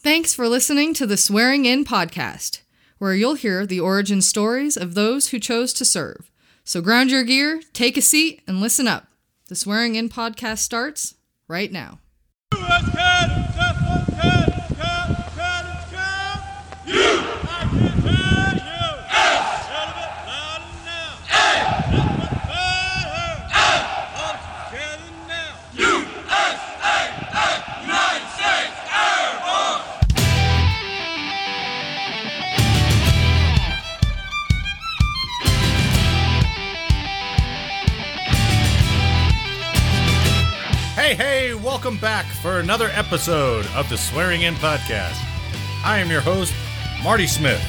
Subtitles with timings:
[0.00, 2.60] Thanks for listening to the Swearing In podcast,
[2.98, 6.30] where you'll hear the origin stories of those who chose to serve.
[6.62, 9.08] So ground your gear, take a seat, and listen up.
[9.48, 11.16] The Swearing In podcast starts
[11.48, 11.98] right now.
[41.88, 45.18] Welcome back for another episode of the Swearing In Podcast.
[45.82, 46.52] I am your host,
[47.02, 47.66] Marty Smith.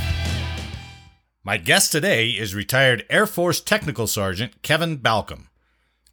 [1.41, 5.47] My guest today is retired Air Force Technical Sergeant Kevin Balcom.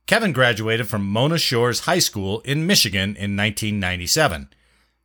[0.06, 4.50] Kevin graduated from Mona Shores High School in Michigan in 1997.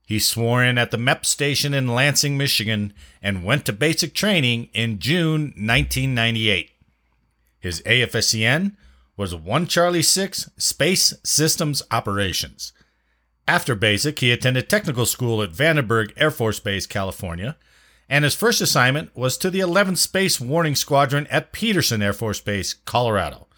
[0.06, 4.70] He swore in at the MEPS station in Lansing, Michigan, and went to basic training
[4.75, 6.70] in June 1998.
[7.59, 8.75] His AFSCN
[9.18, 12.73] was 1 Charlie 6 Space Systems Operations.
[13.52, 17.57] After basic, he attended technical school at Vandenberg Air Force Base, California,
[18.07, 22.39] and his first assignment was to the 11th Space Warning Squadron at Peterson Air Force
[22.39, 23.49] Base, Colorado.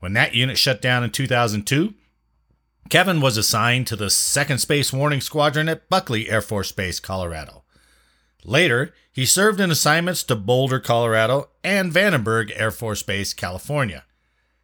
[0.00, 1.94] When that unit shut down in 2002,
[2.88, 7.62] Kevin was assigned to the 2nd Space Warning Squadron at Buckley Air Force Base, Colorado.
[8.42, 14.04] Later, he served in assignments to Boulder, Colorado, and Vandenberg Air Force Base, California.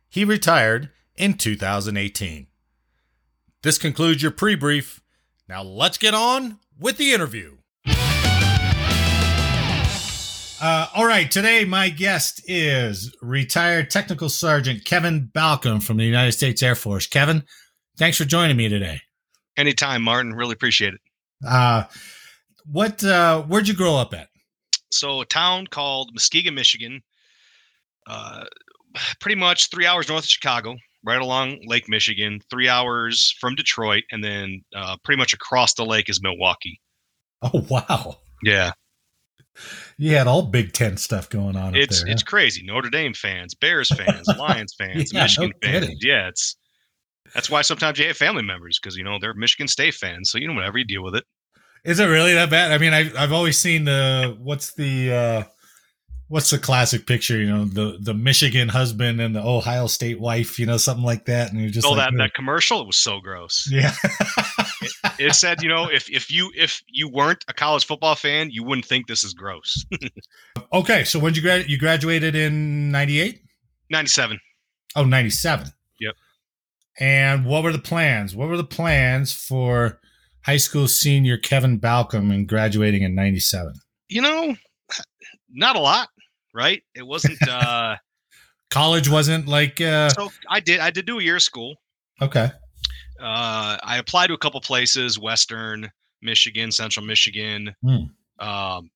[0.09, 2.48] He retired in 2018.
[3.62, 5.01] This concludes your pre brief.
[5.49, 7.57] Now let's get on with the interview.
[10.59, 16.33] Uh, all right, today my guest is retired Technical Sergeant Kevin Balcom from the United
[16.33, 17.07] States Air Force.
[17.07, 17.45] Kevin,
[17.99, 19.03] thanks for joining me today.
[19.59, 20.33] Anytime, Martin.
[20.33, 21.01] Really appreciate it.
[21.47, 21.84] Uh,
[22.65, 23.05] what?
[23.05, 24.29] Uh, where'd you grow up at?
[24.91, 27.03] So, a town called Muskegon, Michigan,
[28.07, 28.45] uh,
[29.21, 34.05] pretty much three hours north of Chicago, right along Lake Michigan, three hours from Detroit,
[34.11, 36.81] and then uh, pretty much across the lake is Milwaukee.
[37.43, 38.17] Oh wow!
[38.43, 38.72] Yeah,
[39.99, 41.75] You had all Big Ten stuff going on.
[41.75, 42.62] it's up there, it's crazy.
[42.65, 45.84] Notre Dame fans, Bears fans, Lions fans, Yeah, Michigan no fans.
[45.87, 45.99] kidding.
[46.03, 46.56] Yeah, it's
[47.34, 50.38] that's why sometimes you have family members because you know they're Michigan State fans, so
[50.38, 51.25] you know whatever you deal with it.
[51.84, 52.73] Is it really that bad?
[52.73, 55.43] I mean, I, I've always seen the what's the uh,
[56.28, 57.38] what's the classic picture?
[57.38, 60.59] You know, the the Michigan husband and the Ohio State wife.
[60.59, 61.50] You know, something like that.
[61.50, 63.69] And you're just oh, like, that that commercial it was so gross.
[63.70, 63.94] yeah.
[65.19, 68.64] it said, you know, if if you if you weren't a college football fan, you
[68.64, 69.84] wouldn't think this is gross.
[70.72, 73.43] okay, so when you grad you graduated in '98?
[73.91, 74.41] 97.
[74.97, 75.69] Oh, 97.
[76.00, 76.14] Yep.
[76.98, 78.34] And what were the plans?
[78.34, 80.00] What were the plans for
[80.44, 83.75] high school senior Kevin Balcom and graduating in 97?
[84.08, 84.56] You know,
[85.53, 86.08] not a lot,
[86.56, 86.83] right?
[86.94, 87.97] It wasn't uh
[88.71, 91.77] College wasn't like uh so I did I did do a year of school.
[92.21, 92.50] okay.
[93.21, 95.91] Uh I applied to a couple places, Western,
[96.22, 98.44] Michigan, Central Michigan, Hmm.
[98.44, 98.91] um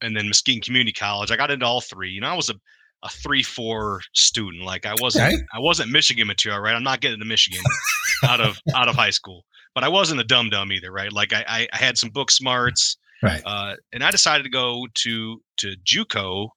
[0.00, 1.30] and then Muskegon Community College.
[1.30, 2.10] I got into all three.
[2.10, 2.54] You know, I was a
[3.02, 4.62] a three four student.
[4.64, 5.42] Like I wasn't Okay.
[5.52, 6.74] I wasn't Michigan material, right?
[6.74, 7.62] I'm not getting to Michigan
[8.24, 9.44] out of out of high school.
[9.74, 11.12] But I wasn't a dumb dumb either, right?
[11.12, 12.96] Like I, I I had some book smarts.
[13.22, 13.40] Right.
[13.46, 16.48] uh, and I decided to go to to JUCO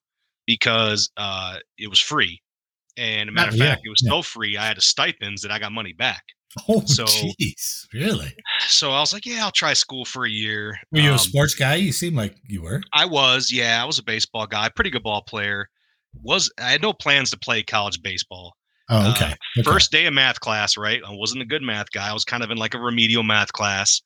[0.48, 2.40] because uh, it was free.
[2.96, 4.10] And a matter of Oh, yeah, fact, it was yeah.
[4.10, 4.56] so free.
[4.56, 6.24] I had a stipends that I got money back.
[6.68, 7.86] Oh, so- jeez.
[7.92, 8.34] Really?
[8.66, 10.76] So I was like, yeah, I'll try school for a year.
[10.90, 11.76] Were you a Um, sports guy?
[11.76, 12.80] You seem like you were.
[12.92, 15.68] I was, yeah, I was a baseball guy, pretty good ball player.
[16.22, 18.54] Was I had no plans to play college baseball.
[18.88, 19.26] Oh, uh, okay.
[19.58, 19.62] Okay.
[19.62, 21.02] First day of math class, right?
[21.06, 22.08] I wasn't a good math guy.
[22.08, 24.00] I was kind of in like a remedial math class.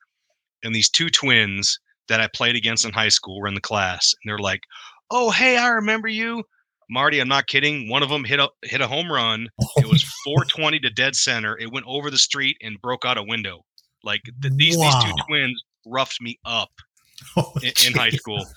[0.64, 4.12] And these two twins that I played against in high school were in the class.
[4.22, 4.60] And they're like,
[5.12, 6.42] oh, hey, I remember you.
[6.90, 7.88] Marty, I'm not kidding.
[7.88, 9.48] One of them hit a hit a home run.
[9.76, 11.56] It was 420 to dead center.
[11.58, 13.64] It went over the street and broke out a window.
[14.04, 16.70] Like th- these these two twins roughed me up
[17.36, 18.44] Oh, in, in high school.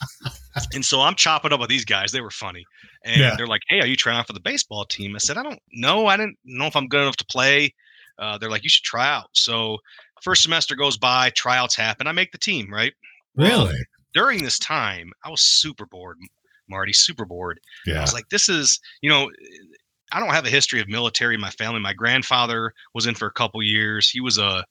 [0.74, 2.14] And so I'm chopping up with these guys.
[2.14, 2.64] They were funny.
[3.04, 3.36] And Yeah.
[3.36, 5.14] they're like, hey, are you trying out for the baseball team?
[5.14, 6.08] I said, I don't know.
[6.08, 7.74] I didn't know if I'm good enough to play.
[8.18, 9.28] Uh, they're like, you should try out.
[9.34, 9.80] So
[10.24, 12.08] first semester goes by, tryouts happen.
[12.08, 12.94] I make the team, right?
[13.36, 13.76] Really?
[14.14, 16.18] during this time, I was super bored,
[16.70, 17.60] Marty, super bored.
[17.86, 17.98] Yeah.
[17.98, 19.30] I was like, this is, you know,
[20.12, 21.80] I don't have a history of military in my family.
[21.80, 24.10] My grandfather was in for a couple years.
[24.10, 24.64] He was a,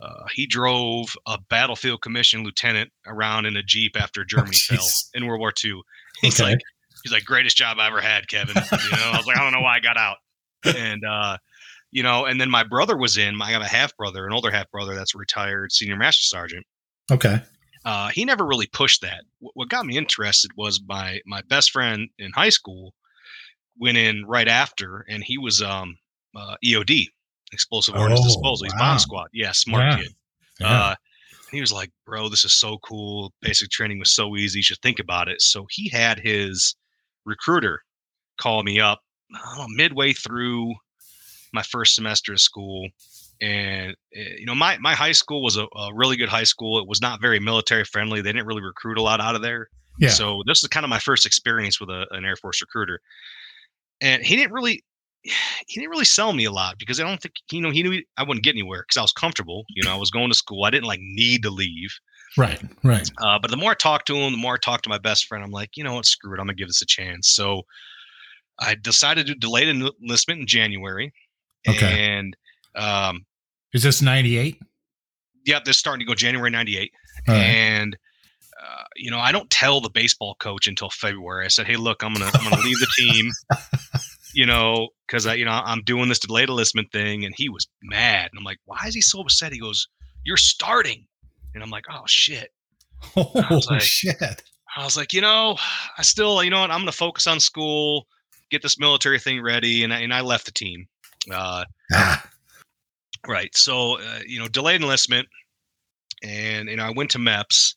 [0.00, 4.84] uh, he drove a battlefield commission lieutenant around in a jeep after Germany fell Oh,
[4.84, 5.08] jeez.
[5.14, 5.80] in World War II.
[6.20, 6.50] He's Okay.
[6.50, 6.58] like,
[7.02, 8.54] he's like, greatest job I ever had, Kevin.
[8.56, 10.18] You know, I was like, I don't know why I got out.
[10.64, 11.38] And uh,
[11.92, 13.40] you know, and then my brother was in.
[13.40, 16.66] I have a half brother, an older half brother that's a retired senior master sergeant.
[17.10, 17.40] Okay.
[17.86, 19.24] Uh, he never really pushed that.
[19.38, 22.92] What, what got me interested was my my best friend in high school
[23.78, 25.96] went in right after, and he was um,
[26.34, 27.06] uh, EOD,
[27.52, 28.64] explosive ordnance Oh, disposal.
[28.64, 28.90] He's wow.
[28.90, 29.28] bomb squad.
[29.32, 29.96] Yeah, smart Yeah.
[29.98, 30.14] kid.
[30.60, 30.82] Yeah.
[30.82, 30.94] Uh,
[31.52, 33.32] he was like, "Bro, this is so cool.
[33.40, 34.58] Basic training was so easy.
[34.58, 36.74] You should think about it." So he had his
[37.24, 37.82] recruiter
[38.38, 39.00] call me up
[39.30, 40.74] know, midway through
[41.52, 42.88] my first semester of school,
[43.40, 46.78] and uh, you know, my my high school was a, a really good high school.
[46.78, 48.20] It was not very military friendly.
[48.20, 49.68] They didn't really recruit a lot out of there.
[49.98, 50.10] Yeah.
[50.10, 53.00] So this is kind of my first experience with a, an Air Force recruiter,
[54.00, 54.82] and he didn't really.
[55.68, 58.00] He didn't really sell me a lot because I don't think you know he knew
[58.16, 59.64] I wouldn't get anywhere because I was comfortable.
[59.68, 60.64] You know, I was going to school.
[60.64, 61.90] I didn't like need to leave.
[62.38, 62.62] right.
[62.84, 63.10] Right.
[63.18, 65.26] Uh, but the more I talked to him, the more I talked to my best
[65.26, 67.30] friend, I'm like, you know what, screw it, I'm gonna give this a chance.
[67.30, 67.62] So
[68.60, 71.12] I decided to delay the enlistment in January.
[71.68, 72.08] Okay.
[72.08, 72.36] And
[72.76, 73.24] um,
[73.72, 74.60] Is this 98?
[75.46, 76.90] yep, they're starting to go January '98.
[77.28, 77.40] All right.
[77.40, 77.96] And
[78.60, 81.44] uh, you know, I don't tell the baseball coach until February.
[81.44, 83.30] I said, hey, look, I'm gonna I'm gonna leave the team.
[84.34, 87.66] You know, because I, you know, I'm doing this delayed enlistment thing, and he was
[87.82, 88.28] mad.
[88.30, 89.50] And I'm like, why is he so upset?
[89.50, 89.88] He goes,
[90.26, 91.06] "You're starting,"
[91.54, 92.50] and I'm like, "Oh shit."
[93.16, 94.42] Oh, was like- shit.
[94.76, 95.56] I was like, you know,
[95.96, 98.06] I still, you know what, I'm going to focus on school,
[98.50, 100.86] get this military thing ready, and I, and I left the team.
[101.32, 101.64] Uh,
[101.94, 102.22] Ah,
[103.28, 103.56] right.
[103.56, 105.28] So, uh, you know, delayed enlistment,
[106.22, 107.74] and you know, I went to MEPS.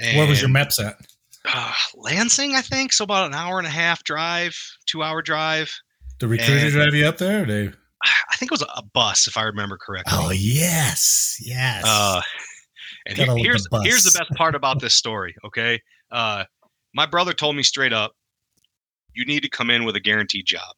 [0.00, 0.96] And, where was your MEPS at?
[1.44, 2.92] Uh, Lansing, I think.
[2.92, 4.56] So about an hour and a half drive,
[4.86, 5.72] two hour drive.
[6.20, 7.42] The recruiter drive you up there?
[7.42, 7.70] Or they...
[8.02, 10.12] I think it was a bus, if I remember correctly.
[10.16, 11.38] Oh, yes.
[11.40, 11.84] Yes.
[11.86, 12.20] Uh,
[13.06, 15.34] and here- love the here's here's the best part about this story.
[15.44, 15.80] Okay,
[16.10, 16.44] uh,
[16.94, 18.12] my brother told me straight up,
[19.14, 20.74] you need to come in with a guaranteed job.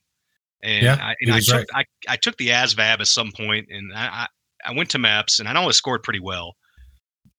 [0.63, 3.93] And Yeah, I, and I took I, I took the ASVAB at some point, and
[3.95, 4.27] I,
[4.65, 6.55] I went to MEPS, and I know I scored pretty well.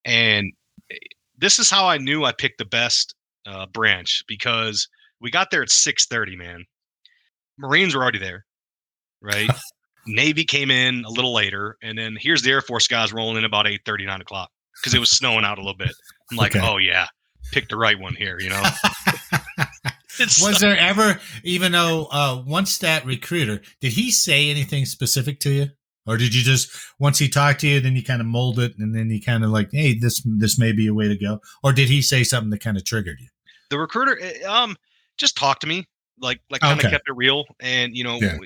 [0.06, 0.54] And
[0.92, 0.96] eh,
[1.38, 3.14] this is how I knew I picked the best
[3.46, 4.88] uh, branch because
[5.20, 6.36] we got there at six thirty.
[6.36, 6.66] Man,
[7.58, 8.46] Marines were already there,
[9.22, 9.50] right?
[10.10, 13.44] Navy came in a little later, and then here's the Air Force guys rolling in
[13.44, 14.50] about 8 9 o'clock
[14.80, 15.92] because it was snowing out a little bit.
[16.32, 16.66] I'm like, Okay.
[16.66, 17.08] oh yeah,
[17.52, 18.64] pick the right one here, you know.
[20.20, 25.50] Was there ever, even though uh, once that recruiter, did he say anything specific to
[25.52, 25.68] you?
[26.06, 28.74] Or did you just once he talked to you, then you kind of mold it,
[28.80, 31.42] and then you kind of like, hey, this this may be a way to go?
[31.64, 33.28] Or did he say something that kind of triggered you?
[33.70, 34.78] the recruiter eh, um
[35.18, 35.84] just talked to me
[36.22, 36.92] like like kind of Okay.
[36.94, 38.38] kept it real and you know Yeah.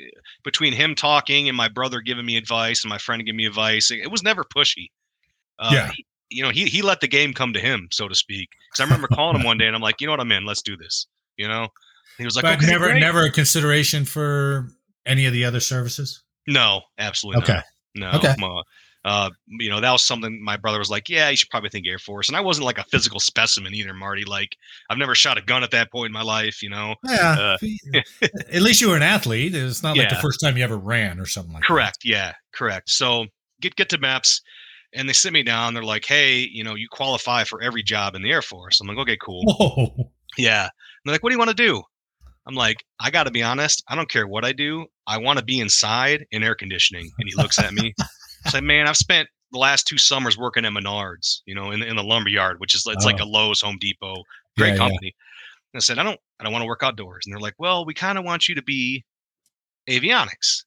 [0.44, 3.92] between him talking and my brother giving me advice and my friend giving me advice
[3.92, 4.88] it, it was never pushy
[5.60, 5.92] uh, Yeah.
[6.30, 8.84] you know he, he let the game come to him so to speak because i
[8.84, 10.76] remember calling him one day and i'm like you know what i'm in let's do
[10.76, 11.06] this
[11.42, 11.68] you know
[12.18, 14.68] he was like but okay, never, great." never a consideration for
[15.06, 16.24] any of the other services.
[16.48, 17.60] no absolutely Okay.
[17.96, 18.14] not.
[18.14, 18.36] no Okay.
[18.42, 18.62] uh,
[19.04, 21.88] uh, you know that was something my brother was like yeah you should probably think
[21.88, 24.56] air force and i wasn't like a physical specimen either marty like
[24.92, 27.58] i've never shot a gun at that point in my life you know Yeah.
[28.54, 29.56] At least you were an athlete.
[29.56, 32.00] It's not like the Uh, first time you ever ran or something like Correct.
[32.04, 32.90] Yeah, correct.
[32.92, 33.26] So
[33.60, 34.42] get get to MEPS,
[34.94, 35.74] and they sit me down.
[35.74, 38.88] They're like, "Hey, you know, you qualify for every job in the Air Force." I'm
[38.88, 40.12] like, "Okay, cool." Whoa.
[40.38, 40.64] Yeah.
[40.64, 40.70] And
[41.06, 41.82] they're like, "What do you want to do?"
[42.48, 43.84] I'm like, "I got to be honest.
[43.88, 44.86] I don't care what I do.
[45.08, 47.94] I want to be inside in air conditioning." And he looks at me.
[48.46, 51.82] He's like, "Man, I've spent the last two summers working at Menards, you know, in
[51.82, 53.26] the, in the lumber yard, which is it's like Oh.
[53.26, 54.24] a Lowe's, Home Depot,
[54.58, 54.78] great Yeah, yeah.
[54.80, 55.16] company."
[55.74, 57.86] And I said, "I don't, I don't want to work outdoors." And they're like, "Well,
[57.86, 59.04] we kind of want you to be
[59.90, 60.64] avionics."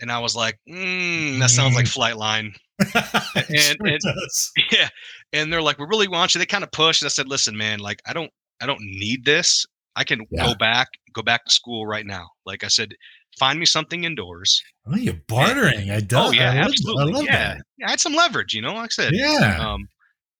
[0.00, 2.54] And I was like, mm, "That sounds like flight line."
[3.36, 4.00] And- sure and-
[4.70, 4.88] yeah
[5.32, 7.56] and they're like we really want you they kind of pushed and i said listen
[7.56, 9.64] man like i don't i don't need this
[9.96, 10.46] i can Yeah.
[10.46, 12.92] go back go back to school right now like i said
[13.38, 15.90] find me something indoors Oh, you're bartering.
[15.90, 16.16] I do.
[16.16, 17.54] oh yeah I love, absolutely I love yeah.
[17.54, 17.62] that.
[17.86, 19.58] i had some leverage you know like i said Yeah.
[19.60, 19.88] um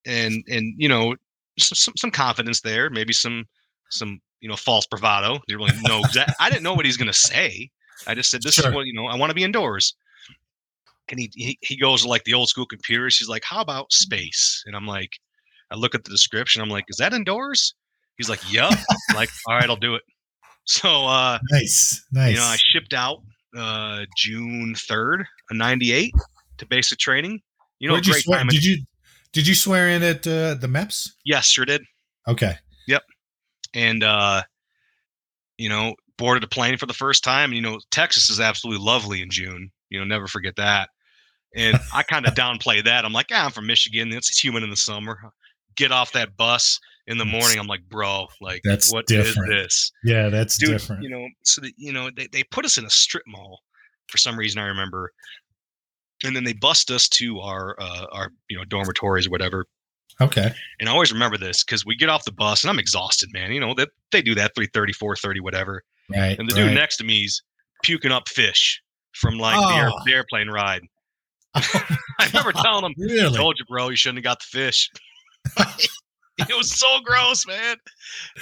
[0.06, 1.14] and and you know
[1.58, 3.44] some, some, confidence there maybe some
[3.90, 6.02] some you know false bravado didn't really know
[6.40, 7.68] i didn't know what he's going to say
[8.06, 8.68] i just said this Sure.
[8.68, 9.94] is what you know i want to be indoors
[11.08, 13.92] and he, he he goes to like the old school computers he's like how about
[13.92, 15.10] space and i'm like
[15.70, 17.74] i look at the description i'm like is that indoors
[18.18, 18.72] he's like yep
[19.14, 20.02] like all right i'll do it
[20.64, 22.04] so uh nice.
[22.12, 22.32] Nice.
[22.32, 23.18] you know i shipped out
[23.56, 25.20] uh june 3rd
[25.50, 26.12] of 98
[26.58, 27.40] to basic training
[27.78, 28.38] you know Where'd you swear?
[28.38, 28.78] time Did you
[29.32, 31.10] did you swear in at uh, the MEPS?
[31.24, 31.82] yes sure did
[32.28, 32.54] Okay.
[32.88, 33.02] Yep.
[33.74, 34.42] And uh
[35.58, 39.20] you know boarded a plane for the first time you know texas is absolutely lovely
[39.22, 40.88] in june you know never forget that
[41.54, 44.70] and i kind of downplay that i'm like ah, i'm from michigan it's humid in
[44.70, 45.18] the summer
[45.76, 49.26] get off that bus in the That's- morning i'm like bro like that's what is
[49.28, 49.50] different.
[49.50, 51.02] this Yeah, that's dude different.
[51.02, 53.60] you know so that you know they, they put us in a strip mall
[54.08, 55.12] for some reason i remember
[56.24, 59.66] and then they bust us to our uh our you know dormitories or whatever
[60.18, 60.50] Okay.
[60.80, 63.52] And I always remember this because we get off the bus and I'm exhausted, man.
[63.52, 65.82] You know, they, they do that 330, 430, whatever.
[66.10, 66.38] Right.
[66.38, 67.42] And the dude next to me's
[67.84, 68.80] puking up fish
[69.12, 69.98] from like the, air, Oh.
[70.06, 70.80] the airplane ride.
[71.54, 73.36] I remember telling him, Really?
[73.36, 74.88] told you, bro, you shouldn't have got the fish.
[76.48, 77.76] it was so gross, man.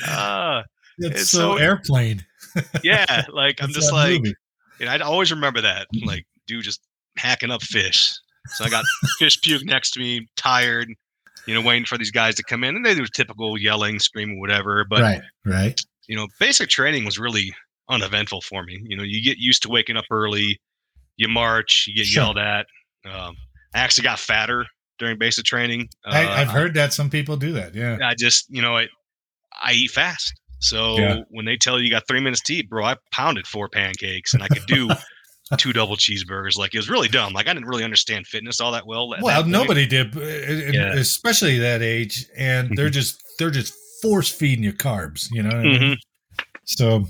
[0.06, 0.62] Uh,
[0.98, 2.24] it's, it's so, so- airplane.
[2.84, 4.34] yeah, like I'm just like, movie.
[4.80, 6.80] and I'd always remember that, like, dude just
[7.16, 8.12] hacking up fish.
[8.48, 8.84] So I got
[9.18, 10.88] fish puke next to me, tired,
[11.46, 14.38] you know, waiting for these guys to come in, and they do typical yelling, screaming,
[14.38, 14.84] whatever.
[14.88, 15.22] But right.
[15.44, 15.80] Right.
[16.06, 17.52] you know, basic training was really
[17.88, 18.80] uneventful for me.
[18.84, 20.60] You know, you get used to waking up early,
[21.16, 22.22] you march, you get Sure.
[22.22, 22.66] yelled at.
[23.04, 23.34] Um,
[23.74, 24.64] I actually got fatter
[24.98, 25.88] during basic training.
[26.04, 27.74] I, Uh, I've heard that some people do that.
[27.74, 27.98] Yeah.
[28.02, 28.88] I just, you know, I,
[29.62, 30.32] I eat fast.
[30.60, 31.20] So Yeah.
[31.28, 34.32] when they tell you you got three minutes to eat, bro, I pounded four pancakes
[34.34, 34.88] and I could do
[35.58, 36.56] two double cheeseburgers.
[36.56, 37.32] Like it was really dumb.
[37.32, 39.08] Like I didn't really understand fitness all that well.
[39.08, 40.92] Well, that nobody did, uh, Yeah.
[40.94, 45.28] especially that age, and they're just they're just force feeding you carbs.
[45.32, 45.50] You know.
[45.50, 45.62] I?
[45.64, 45.96] Mhm.
[46.64, 47.06] So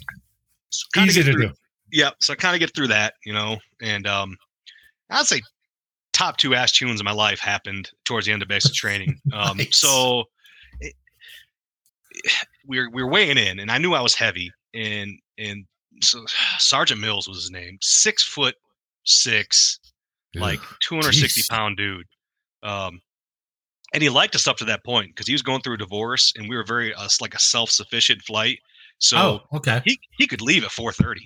[0.70, 1.54] So easy get to through- do.
[1.92, 2.10] Yeah.
[2.20, 4.36] So I kind of get through that, you know, and um,
[5.10, 5.40] I'd say
[6.14, 9.20] top two ass tunes in my life happened towards the end of basic training.
[9.34, 9.76] Um, Nice.
[9.76, 10.24] so
[10.80, 10.94] it,
[12.66, 15.66] we were we were weighing in, and I knew I was heavy, and and
[16.00, 16.24] so
[16.58, 18.54] Sergeant Mills was his name, six foot
[19.04, 19.78] six,
[20.34, 22.06] like two hundred sixty pound dude.
[22.62, 23.02] Um,
[23.92, 26.32] and he liked us up to that point because he was going through a divorce,
[26.36, 28.58] and we were very uh, like a self sufficient flight.
[28.98, 29.16] So
[29.52, 29.82] oh, okay.
[29.84, 31.16] he he could leave at 4:30,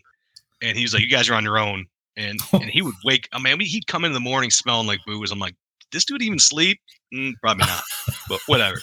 [0.62, 1.87] and he was like, "You guys are on your own."
[2.18, 3.28] And and he would wake.
[3.32, 5.30] I mean, he'd come in the morning smelling like booze.
[5.30, 5.54] I'm like,
[5.92, 6.78] "This dude even sleep?
[7.14, 7.82] Mm, probably not."
[8.28, 8.76] but whatever.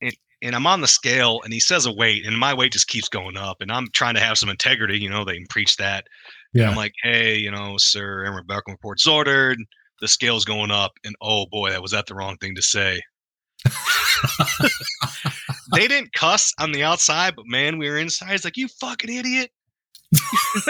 [0.00, 2.86] And, and I'm on the scale, and he says a weight, and my weight just
[2.86, 4.98] keeps going up, and I'm trying to have some integrity.
[4.98, 6.06] You know, they preach that.
[6.52, 6.68] Yeah.
[6.68, 9.58] I'm like, "Hey, you know, sir, Emerald Balcom report's ordered.
[10.00, 13.00] The scale's going up." And oh boy, that was that the wrong thing to say.
[15.72, 18.34] they didn't cuss on the outside, but man, we were inside.
[18.34, 19.50] It's like, you fucking idiot.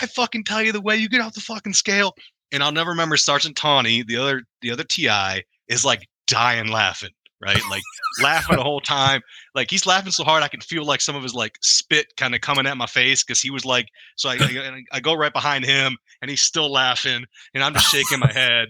[0.00, 2.14] I fucking tell you the way you get off the fucking scale.
[2.52, 7.10] And I'll never remember Sergeant Tawny, the other the other TI, is like dying laughing,
[7.40, 7.60] right?
[7.70, 7.82] Like
[8.22, 9.20] laughing the whole time.
[9.54, 12.34] Like he's laughing so hard I can feel like some of his like spit kind
[12.34, 15.32] of coming at my face because he was like so I, I I go right
[15.32, 18.68] behind him and he's still laughing and I'm just shaking my head.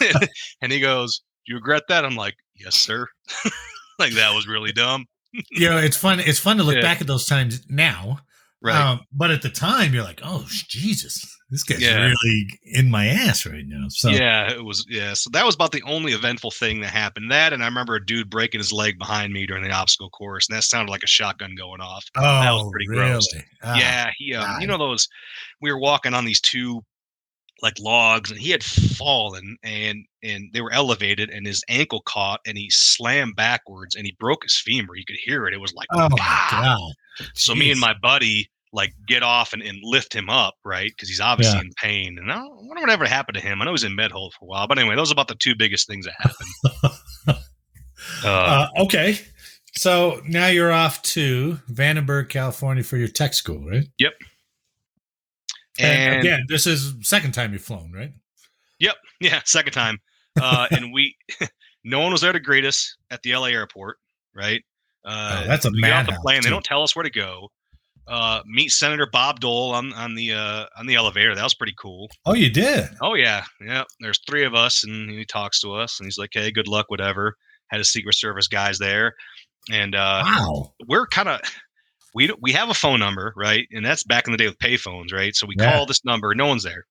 [0.60, 2.04] and he goes, You regret that?
[2.04, 3.08] I'm like, Yes, sir.
[3.98, 5.06] like that was really dumb.
[5.50, 6.20] You know, it's fun.
[6.20, 6.82] It's fun to look Yeah.
[6.82, 8.18] back at those times now.
[8.62, 8.74] Right.
[8.74, 11.98] Um, but at the time, you're like, oh Jesus, this guy's Yeah.
[12.06, 13.86] really in my ass right now.
[13.90, 14.84] So yeah, it was.
[14.88, 17.30] Yeah, so that was about the only eventful thing that happened.
[17.30, 20.48] That, and I remember a dude breaking his leg behind me during the obstacle course,
[20.48, 22.04] and that sounded like a shotgun going off.
[22.16, 23.10] oh, that was pretty really?
[23.10, 23.28] gross.
[23.62, 24.34] Ah, yeah, he.
[24.34, 25.06] Um, you know those.
[25.60, 26.82] We were walking on these two,
[27.62, 32.40] like logs, and he had fallen, and and they were elevated, and his ankle caught,
[32.46, 34.94] and he slammed backwards, and he broke his femur.
[34.96, 35.54] You could hear it.
[35.54, 36.90] It was like, Oh.
[37.34, 40.90] So me and my buddy like get off and, and lift him up, right?
[40.94, 41.62] Because he's obviously Yeah.
[41.62, 42.18] in pain.
[42.18, 43.62] And I wonder whatever happened to him.
[43.62, 45.34] I know he was in med for a while, but anyway, those are about the
[45.34, 47.08] two biggest things that happened.
[48.24, 49.18] uh, Uh, okay.
[49.76, 53.84] So now you're off to Vandenberg, California for your tech school, right?
[55.78, 58.12] And, and again, this is second time you've flown, right?
[58.78, 58.94] Yep.
[59.20, 59.98] Yeah, second time.
[60.40, 61.16] Uh, and we,
[61.84, 63.96] no one was there to greet us at the LA airport,
[64.34, 64.62] right?
[65.06, 66.42] Uh, Oh, that's a off the plane.
[66.42, 67.48] They don't tell us where to go.
[68.06, 71.34] Uh, meet Senator Bob Dole on on the uh, on the elevator.
[71.34, 72.08] That was pretty cool.
[72.26, 72.88] Oh, you did.
[73.00, 73.82] Oh yeah, yeah.
[74.00, 76.86] There's three of us, and he talks to us, and he's like, "Hey, good luck,
[76.88, 77.34] whatever."
[77.68, 79.14] Had his Secret Service guys there,
[79.72, 80.74] and uh, Wow.
[80.86, 81.40] we're kind of
[82.16, 83.68] we we have a phone number, right?
[83.72, 85.36] And that's back in the day with payphones, right?
[85.36, 85.70] So we Yeah.
[85.72, 86.86] call this number, no one's there.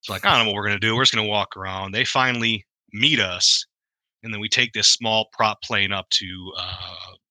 [0.00, 0.94] It's like I don't know what we're gonna do.
[0.94, 1.92] We're just gonna walk around.
[1.92, 3.64] They finally meet us,
[4.22, 6.76] and then we take this small prop plane up to uh,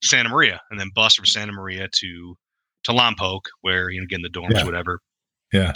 [0.03, 2.35] Santa Maria, and then bus from Santa Maria to
[2.85, 4.65] to Lompoc, where you know again the dorms, Yeah.
[4.65, 4.99] whatever.
[5.53, 5.73] Yeah.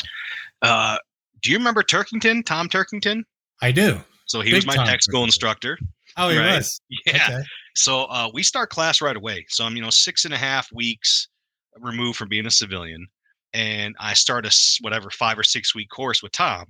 [0.63, 0.97] Uh,
[1.41, 3.21] do you remember Turkington, Tom Turkington?
[3.61, 4.01] I do.
[4.25, 5.77] So he Big was my tech school instructor.
[6.19, 6.57] Oh, he Right.
[6.57, 6.79] was.
[7.05, 7.25] Yeah.
[7.29, 7.41] Okay.
[7.75, 9.45] So uh, we start class right away.
[9.49, 11.27] So I'm, you know, six and a half weeks
[11.79, 13.07] removed from being a civilian,
[13.53, 16.65] and I start a whatever five or six week course with Tom.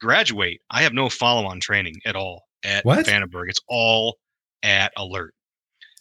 [0.00, 0.60] Graduate.
[0.70, 3.06] I have no follow on training at all at What?
[3.06, 3.48] Vandenberg.
[3.50, 4.16] It's all
[4.62, 5.34] at Alert.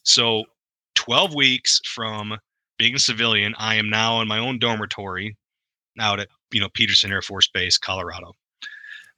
[0.03, 0.43] So
[0.95, 2.37] 12 weeks from
[2.77, 5.35] being a civilian, I am now in my own dormitory
[5.99, 8.33] out at you know Peterson Air Force Base, Colorado.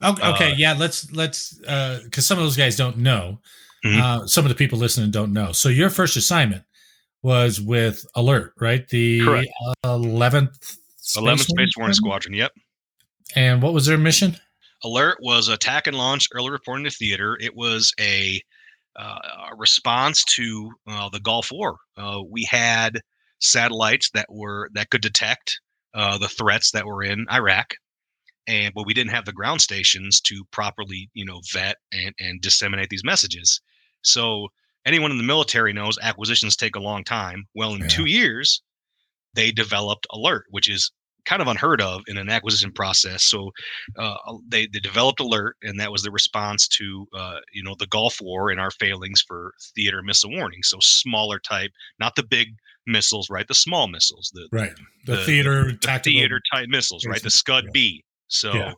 [0.03, 0.73] Okay, okay, Uh, yeah.
[0.73, 3.39] Let's let's because some of those guys don't know.
[3.85, 3.99] Mhm.
[4.01, 5.51] Uh, some of the people listening don't know.
[5.51, 6.63] So your first assignment
[7.23, 8.87] was with Alert, right?
[8.87, 9.19] The
[9.83, 10.77] eleventh
[11.17, 12.33] 11th Space Warning Squadron.
[12.33, 12.51] Yep.
[13.35, 14.37] And what was their mission?
[14.83, 17.37] Alert was attack and launch early reporting to theater.
[17.39, 18.41] It was a,
[18.97, 19.19] uh,
[19.51, 21.77] a response to uh, the Gulf War.
[21.97, 22.99] Uh, we had
[23.39, 25.59] satellites that were that could detect
[25.93, 27.73] uh, the threats that were in Iraq,
[28.47, 32.41] and but we didn't have the ground stations to properly, you know, vet and and
[32.41, 33.61] disseminate these messages.
[34.03, 34.47] So
[34.85, 37.45] anyone in the military knows acquisitions take a long time.
[37.55, 37.87] Well, in Yeah.
[37.87, 38.61] two years,
[39.35, 40.91] they developed Alert, which is
[41.23, 43.23] kind of unheard of in an acquisition process.
[43.25, 43.51] So
[43.95, 44.15] uh,
[44.47, 48.17] they, they developed Alert, and that was the response to uh, you know the Gulf
[48.21, 50.63] War and our failings for theater missile warning.
[50.63, 51.69] So smaller type,
[51.99, 52.47] not the big
[52.87, 53.47] missiles, right?
[53.47, 54.73] The small missiles, the, Right.
[55.05, 56.19] The, the- theater the tactical.
[56.19, 57.21] theater type missiles, right?
[57.21, 57.71] The Scud yeah.
[57.71, 58.03] B.
[58.31, 58.73] So Yeah.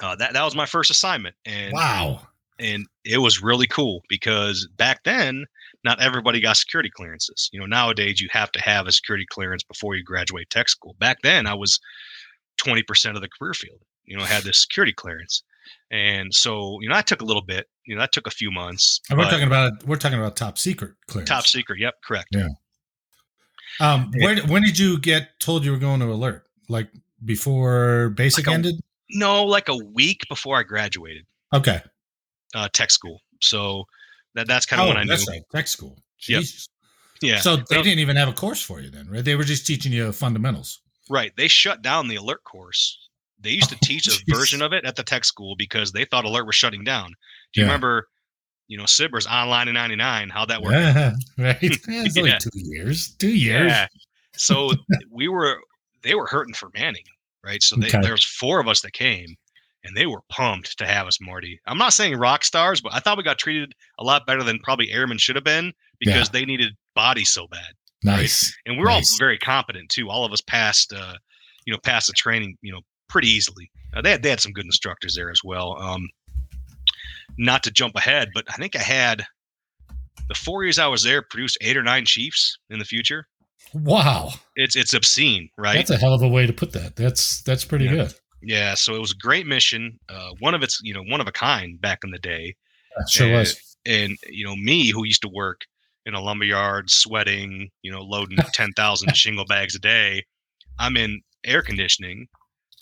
[0.00, 2.28] uh, that that was my first assignment, and Wow.
[2.58, 5.44] and it was really cool because back then
[5.84, 9.62] not everybody got security clearances you know nowadays you have to have a security clearance
[9.62, 11.78] before you graduate tech school back then i was
[12.58, 15.42] 20% of the career field you know had this security clearance
[15.90, 18.50] and so you know I took a little bit you know that took a few
[18.50, 21.28] months And we're talking about we're talking about top secret clearance.
[21.28, 22.48] top secret yep correct Yeah.
[23.80, 26.46] Um, where, when did you get told you were going to alert?
[26.68, 26.88] Like
[27.24, 28.74] before basic Like a- ended?
[29.10, 31.80] no like a week before i graduated Okay.
[32.54, 33.84] uh, tech school so
[34.34, 35.40] that, that's kind of Oh, when i knew right.
[35.52, 35.96] Tech school.
[36.28, 36.40] Yep.
[36.40, 36.68] Jesus.
[37.22, 39.24] yeah So they didn't even have a course for you then, right?
[39.24, 40.80] They were just teaching you fundamentals.
[41.08, 41.32] Right.
[41.36, 42.98] They shut down the alert course.
[43.40, 44.34] They used to Oh, teach a jeez.
[44.36, 47.12] version of it at the tech school because they thought alert was shutting down.
[47.52, 47.68] Do you Yeah.
[47.72, 48.08] remember,
[48.68, 50.72] you know, SBIRS online in 99, how that worked?
[50.74, 51.58] Yeah, right.
[51.62, 52.38] It's only Yeah.
[52.38, 53.10] two years.
[53.18, 53.70] Two years.
[53.70, 53.86] Yeah.
[54.36, 54.72] So
[55.10, 55.58] we were,
[56.06, 57.04] they were hurting for Manning,
[57.44, 57.62] right?
[57.62, 58.00] So they, Okay.
[58.00, 59.34] there was four of us that came
[59.84, 61.60] and they were pumped to have us, Marty.
[61.66, 64.58] I'm not saying rock stars, but I thought we got treated a lot better than
[64.60, 67.72] probably airmen should have been because they needed bodies so bad.
[68.02, 68.54] Nice.
[68.66, 69.12] and we're Nice.
[69.12, 70.08] all very competent too.
[70.10, 71.14] All of us passed, uh,
[71.66, 73.70] you know, passed the training, you know, pretty easily.
[73.94, 75.80] Uh, they had they had some good instructors there as well.
[75.80, 76.08] Um,
[77.38, 79.24] not to jump ahead, but I think I had
[80.28, 83.26] the four years I was there produced eight or nine chiefs in the future.
[83.74, 84.30] Wow.
[84.54, 85.74] It's it's obscene, right?
[85.76, 86.96] That's a hell of a way to put that.
[86.96, 87.90] That's that's pretty Yeah.
[87.94, 88.14] good.
[88.42, 88.74] yeah.
[88.74, 89.98] So it was a great mission.
[90.08, 92.54] Uh, one of its, you know, one of a kind back in the day.
[93.08, 93.76] Sure Uh, was.
[93.84, 95.60] and you know me who used to work
[96.06, 100.24] in a lumber yard sweating you know loading 10,000 shingle bags a day
[100.78, 102.26] i'm in air conditioning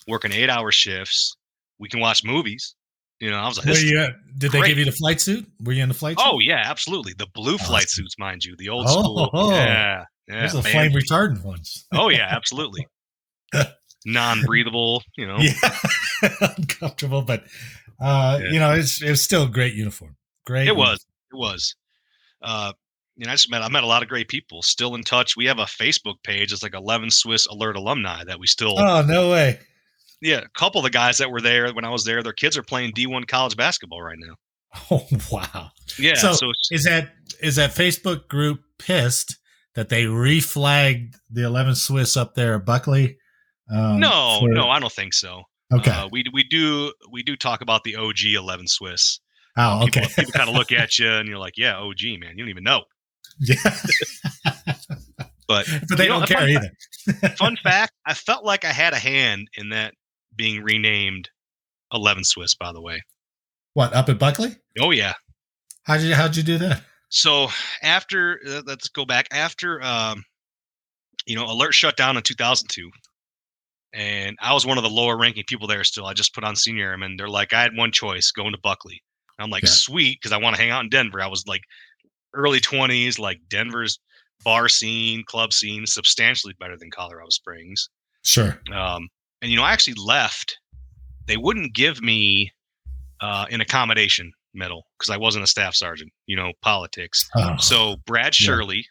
[0.06, 1.34] working 8 hour shifts
[1.80, 2.76] we can watch movies
[3.18, 4.68] you know i was like this you, uh, did they great.
[4.68, 5.44] give you the flight suit?
[5.64, 6.24] Were you in the flight suit?
[6.30, 9.50] oh yeah absolutely the blue flight suits mind you the old Oh, school oh.
[9.50, 10.90] yeah yeah Those are the man.
[10.90, 11.86] flame retardant ones.
[11.92, 12.86] oh yeah absolutely
[14.06, 15.52] non-breathable you know Yeah.
[16.58, 17.44] Uncomfortable, but
[18.00, 18.50] uh, Yeah.
[18.50, 20.16] you know, it's it's still a great uniform.
[20.46, 20.66] Great.
[20.68, 21.04] It was.
[21.32, 21.74] It was.
[22.42, 22.72] Uh,
[23.16, 24.62] you know, I just met I met a lot of great people.
[24.62, 25.36] Still in touch.
[25.36, 26.52] We have a Facebook page.
[26.52, 28.78] It's like Eleven Swiss Alert alumni that we still.
[28.78, 29.58] Oh no way.
[30.22, 32.56] yeah, a couple of the guys that were there when I was there, their kids
[32.56, 34.34] are playing D1 college basketball right now.
[34.90, 35.70] Oh wow.
[35.98, 36.14] Yeah.
[36.14, 39.36] So, So, Is that is that Facebook group pissed
[39.74, 43.18] that they reflagged the 11 Swiss up there at Buckley?
[43.70, 45.42] Um, no, for- no, I don't think so.
[45.72, 45.90] Okay.
[45.90, 49.18] Uh, we we do we do talk about the OG Eleven Swiss.
[49.56, 50.12] oh, People, okay.
[50.14, 52.64] people kind of look at you and you're like, yeah, OG man, you don't even
[52.64, 52.82] know.
[53.40, 53.56] yeah.
[55.46, 57.28] But but they you know, don't care fun, either.
[57.36, 59.94] fun fact: I felt like I had a hand in that
[60.34, 61.28] being renamed
[61.92, 62.54] Eleven Swiss.
[62.54, 63.02] By the way.
[63.74, 64.56] What up at Buckley?
[64.80, 65.14] Oh yeah.
[65.82, 66.82] How'd you how'd you do that?
[67.14, 67.48] So
[67.82, 70.24] after uh, let's go back after um,
[71.26, 72.90] you know alert shut down in 2002
[73.94, 76.56] and i was one of the lower ranking people there still i just put on
[76.56, 79.00] senior airman they're like i had one choice going to buckley
[79.38, 79.68] i'm like Yeah.
[79.70, 81.62] sweet because i want to hang out in denver i was like
[82.34, 83.98] early 20s like denver's
[84.44, 87.88] bar scene club scene substantially better than colorado springs
[88.24, 88.58] Sure.
[88.72, 89.08] um,
[89.40, 90.58] and you know i actually left
[91.26, 92.50] they wouldn't give me
[93.20, 97.96] uh, an accommodation medal because i wasn't a staff sergeant you know politics Oh, so
[98.06, 98.46] Brad Yeah.
[98.46, 98.86] Shirley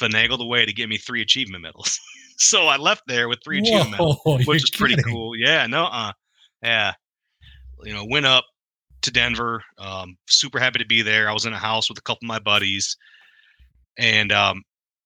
[0.00, 1.98] finagled a way to get me three achievement medals.
[2.38, 5.12] so I left there with three achievement medals, which is pretty kidding.
[5.12, 5.36] cool.
[5.36, 6.12] Yeah, no, uh,
[6.62, 6.94] yeah.
[7.84, 8.44] You know, went up
[9.02, 9.62] to Denver.
[9.78, 11.28] Um, super happy to be there.
[11.28, 12.96] I was in a house with a couple of my buddies,
[13.98, 14.62] and um,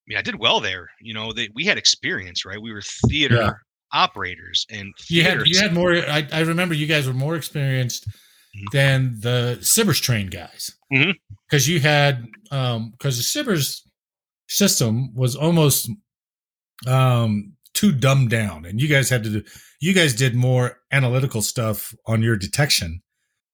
[0.07, 0.89] yeah, I did well there.
[1.01, 2.61] You know, they, we had experience, right?
[2.63, 3.51] We were theater Yeah.
[3.93, 5.95] operaters, and You had you had more.
[5.97, 8.07] I, I remember you guys were more experienced.
[8.73, 10.73] Than the SBIRS train guys
[11.49, 13.83] because you had um because the SBIRS
[14.49, 15.89] system was almost
[16.87, 19.43] um too dumbed down, and you guys had to do.
[19.81, 23.01] You guys did more analytical stuff on your detection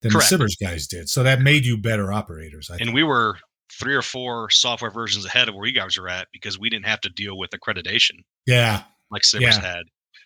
[0.02, 0.30] than Correct.
[0.30, 2.70] the SBIRS guys did, so that made you better operators.
[2.70, 2.94] I and think.
[2.94, 3.36] we were
[3.78, 6.86] three or four software versions ahead of where you guys were at because we didn't
[6.86, 8.14] have to deal with accreditation.
[8.46, 9.76] yeah, like SBIRS Yeah, had.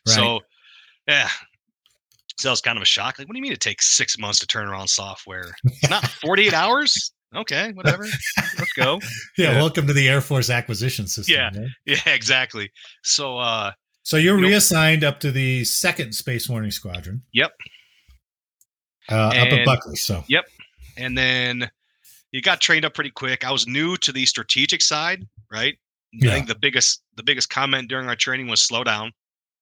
[0.07, 0.15] right.
[0.15, 0.41] So,
[1.09, 1.29] yeah,
[2.39, 3.19] So that was kind of a shock.
[3.19, 5.55] Like, what do you mean it takes six months to turn around software?
[5.91, 7.13] Not 48 hours?
[7.35, 8.05] Okay, whatever.
[8.59, 8.99] Let's go.
[9.39, 9.57] Yeah, Yeah.
[9.59, 11.35] welcome to the Air Force acquisition system.
[11.37, 11.51] Yeah.
[11.61, 11.69] right?
[12.07, 12.71] Yeah, exactly.
[13.05, 14.49] So uh So you're Nope.
[14.51, 17.23] reassigned up to the second Space Warning Squadron.
[17.33, 17.53] Yep.
[19.11, 19.97] Uh, up at Buckley.
[19.97, 20.45] So Yep.
[20.97, 21.71] and then
[22.33, 23.45] you got trained up pretty quick.
[23.45, 25.77] I was new to the strategic side, right?
[26.13, 26.31] Yeah.
[26.31, 29.13] I think the biggest the biggest comment during our training was slow down.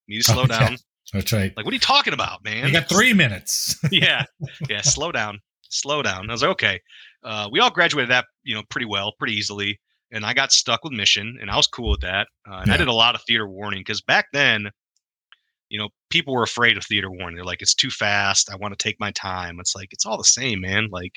[0.06, 0.58] You need to slow Okay.
[0.58, 0.76] down.
[1.12, 1.52] That's right.
[1.56, 2.66] Like, what are you talking about, man?
[2.66, 3.78] You got three minutes.
[3.90, 4.24] yeah,
[4.68, 4.82] yeah.
[4.82, 5.40] Slow down,
[5.70, 6.28] slow down.
[6.28, 6.80] I was like, okay.
[7.24, 9.80] Uh, we all graduated that, you know, pretty well, pretty easily.
[10.12, 12.28] And I got stuck with mission, and I was cool with that.
[12.50, 14.70] Uh, and I did a lot of theater warning because back then,
[15.68, 17.36] you know, people were afraid of theater warning.
[17.36, 18.50] They're like, it's too fast.
[18.50, 19.60] I want to take my time.
[19.60, 20.88] It's like it's all the same, man.
[20.90, 21.12] Like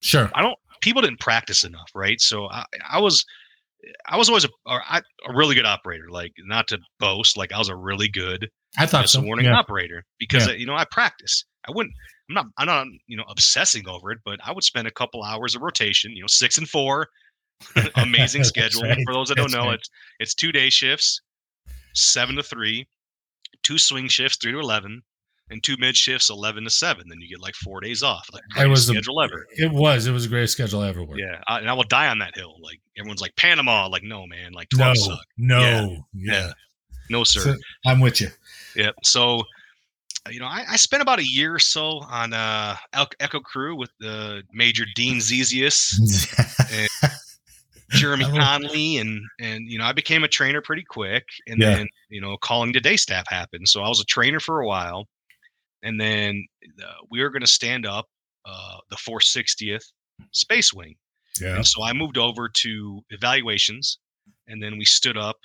[0.00, 0.30] sure.
[0.34, 0.56] I don't.
[0.80, 2.18] People didn't practice enough, right?
[2.22, 3.22] So I, I was,
[4.08, 5.02] I was always a, a
[5.34, 6.08] really good operator.
[6.08, 9.26] Like not to boast, like I was a really good I thought missile so.
[9.26, 9.56] warning Yeah.
[9.58, 10.52] operator because Yeah.
[10.52, 11.44] uh, you know I practice.
[11.68, 11.94] I wouldn't.
[12.28, 12.46] I'm not.
[12.58, 12.86] I'm not.
[13.06, 16.12] You know, obsessing over it, but I would spend a couple hours of rotation.
[16.12, 17.08] You know, six and four.
[17.96, 18.82] Amazing schedule.
[18.82, 18.98] right.
[19.04, 19.74] For those that don't know, right.
[19.74, 21.20] it's it's two day shifts,
[21.94, 22.86] seven to three,
[23.62, 25.02] two swing shifts, three to eleven,
[25.50, 27.04] and two mid shifts, eleven to seven.
[27.08, 28.26] Then you get like four days off.
[28.32, 29.46] Like It was a- schedule ever.
[29.56, 30.06] It was.
[30.06, 31.20] It was the greatest schedule I ever worked.
[31.20, 32.56] Yeah, I, and I will die on that hill.
[32.62, 33.88] Like everyone's like Panama.
[33.88, 34.52] Like no, man.
[34.52, 35.18] Like No, suck.
[35.36, 35.86] no, Yeah.
[36.14, 36.32] yeah.
[36.46, 36.52] Yeah.
[37.10, 37.40] No sir.
[37.40, 37.54] So,
[37.84, 38.28] I'm with you.
[38.76, 38.94] Yep.
[39.04, 39.42] So,
[40.30, 42.76] you know, I, I spent about a year or so on uh,
[43.20, 45.94] Echo Crew with uh, Major Dean Zezius,
[46.72, 47.10] and
[47.90, 48.36] Jeremy Oh.
[48.38, 51.76] Conley, and and you know, I became a trainer pretty quick, and Yeah.
[51.76, 53.68] then you know, calling to day staff happened.
[53.68, 55.08] So I was a trainer for a while,
[55.82, 56.46] and then
[56.82, 58.06] uh, we were going to stand up
[58.44, 59.82] uh, the 460th
[60.32, 60.94] Space Wing.
[61.40, 61.56] yeah.
[61.56, 63.98] And so I moved over to evaluations,
[64.48, 65.36] and then we stood up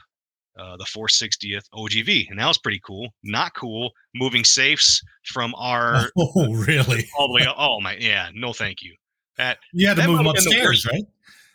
[0.57, 3.09] uh, the 460th OGV, and that was pretty cool.
[3.23, 7.05] Not cool moving safes from our Oh, really?
[7.17, 7.47] all the way.
[7.57, 8.95] Oh my, yeah, no, thank you.
[9.37, 11.03] That You had to move them upstairs, right?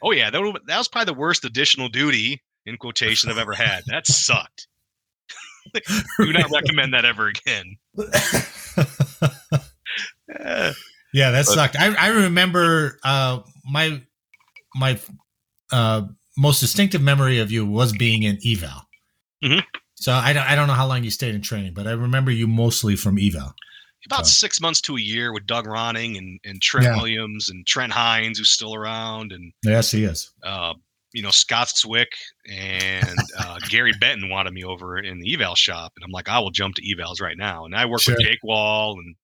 [0.02, 3.82] oh yeah, that, that was probably the worst additional duty in quotation I've ever had.
[3.86, 4.66] That sucked.
[6.18, 7.76] Do not recommend that ever again.
[11.12, 11.76] Yeah, that sucked.
[11.78, 14.00] I, I remember uh, my
[14.74, 14.98] my
[15.72, 16.02] uh,
[16.36, 18.82] most distinctive memory of you was being in eval.
[19.42, 19.62] Mhm.
[19.94, 22.30] So I don't I don't know how long you stayed in training, but I remember
[22.30, 23.54] you mostly from eval.
[24.06, 26.96] about So- six months to a year with Doug Ronning and, and Trent Yeah.
[26.96, 30.30] Williams and Trent Hines, who's still around, and Yes, he is.
[30.42, 30.72] uh,
[31.12, 32.06] you know, Scott Zwick
[32.48, 35.92] and uh, Gary Benton wanted me over in the eval shop.
[35.96, 37.66] And I'm like, I will jump to evals right now.
[37.66, 38.14] And I work Sure.
[38.16, 39.14] with Jake Wall and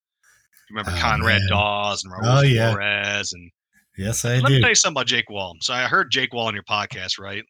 [0.69, 1.49] remember Oh, Conrad man.
[1.49, 2.73] Dawes and Raul Oh, yeah.
[2.73, 3.33] Flores.
[3.33, 3.51] And
[3.97, 4.61] Yes, I let me do.
[4.61, 5.57] tell you something about Jake Wall.
[5.63, 7.45] So I heard Jake Wall on your podcast, right?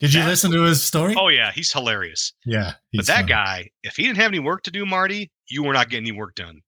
[0.00, 1.14] Did you listen to his story?
[1.18, 2.32] Oh, yeah, he's hilarious.
[2.44, 2.74] yeah.
[2.94, 3.28] But that funny.
[3.28, 6.16] guy, if he didn't have any work to do, Marty, you were not getting any
[6.18, 6.60] work done.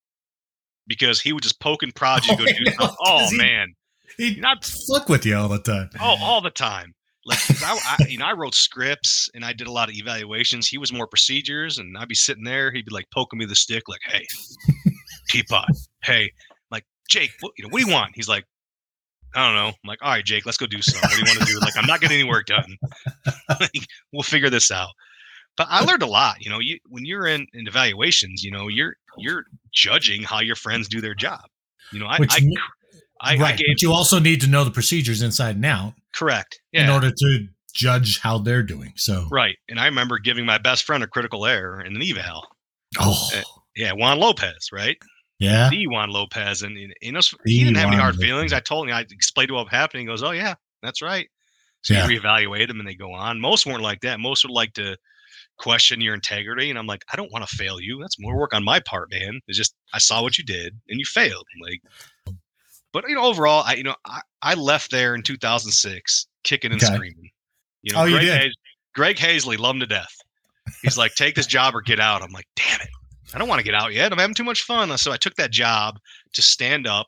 [0.86, 2.96] Because he would just poke and prod you to go Oh, do something.
[3.00, 3.74] Oh, he- man.
[4.16, 5.90] he'd Not fuck with you all the time.
[6.00, 6.94] Oh, all the time.
[7.26, 10.66] Like I, I, you know, I wrote scripts and I did a lot of evaluations.
[10.66, 12.70] He was more procedures, and I'd be sitting there.
[12.72, 14.24] He'd be like poking me the stick, like, "Hey,
[15.28, 15.68] teapot.
[16.02, 16.32] Hey,
[16.70, 18.44] like Jake, what, you know, what do you want?" He's like,
[19.34, 21.02] "I don't know." I'm like, "All right, Jake, let's go do something.
[21.02, 22.76] What do you want to do?" Like, I'm not getting any work done.
[23.48, 24.90] like, we'll figure this out.
[25.56, 26.36] But I learned a lot.
[26.40, 30.56] You know, you when you're in, in evaluations, you know, you're you're judging how your
[30.56, 31.40] friends do their job.
[31.92, 32.46] You know, I Which I,
[33.20, 36.60] I, I gave but you also need to know the procedures inside and out correct.
[36.72, 36.84] Yeah.
[36.84, 38.92] in order to judge how they're doing.
[38.96, 39.56] So, Right.
[39.68, 42.46] And I remember giving my best friend a critical error in an eval.
[42.98, 43.42] oh, Uh,
[43.76, 44.96] Yeah, Juan Lopez, right?
[45.38, 45.68] Yeah.
[45.70, 46.62] The Juan Lopez.
[46.62, 48.52] And, and you know, he didn't have any hard feelings.
[48.52, 50.00] I told him, I explained to him what happened.
[50.00, 51.28] He goes, Oh, yeah, that's right.
[51.82, 52.06] So Yeah.
[52.08, 53.40] you reevaluate them and they go on.
[53.40, 54.18] Most weren't like that.
[54.20, 54.96] Most would like to
[55.58, 56.70] question your integrity.
[56.70, 57.98] And I'm like, I don't want to fail you.
[58.00, 59.40] That's more work on my part, man.
[59.48, 61.44] It's just, I saw what you did and you failed.
[61.62, 61.80] Like,
[62.92, 66.82] but you know, overall, I, you know, I, I left there in 2006 kicking and
[66.82, 66.94] Okay.
[66.94, 67.30] screaming.
[67.82, 68.40] You know, Oh, you Greg, did?
[68.40, 68.54] Hayes-
[68.94, 70.14] Greg Hazley loved him to death.
[70.82, 72.22] He's like, take this job or get out.
[72.22, 72.88] I'm like, damn it.
[73.34, 74.12] I don't want to get out yet.
[74.12, 74.96] I'm having too much fun.
[74.98, 75.98] So I took that job
[76.34, 77.06] to stand up.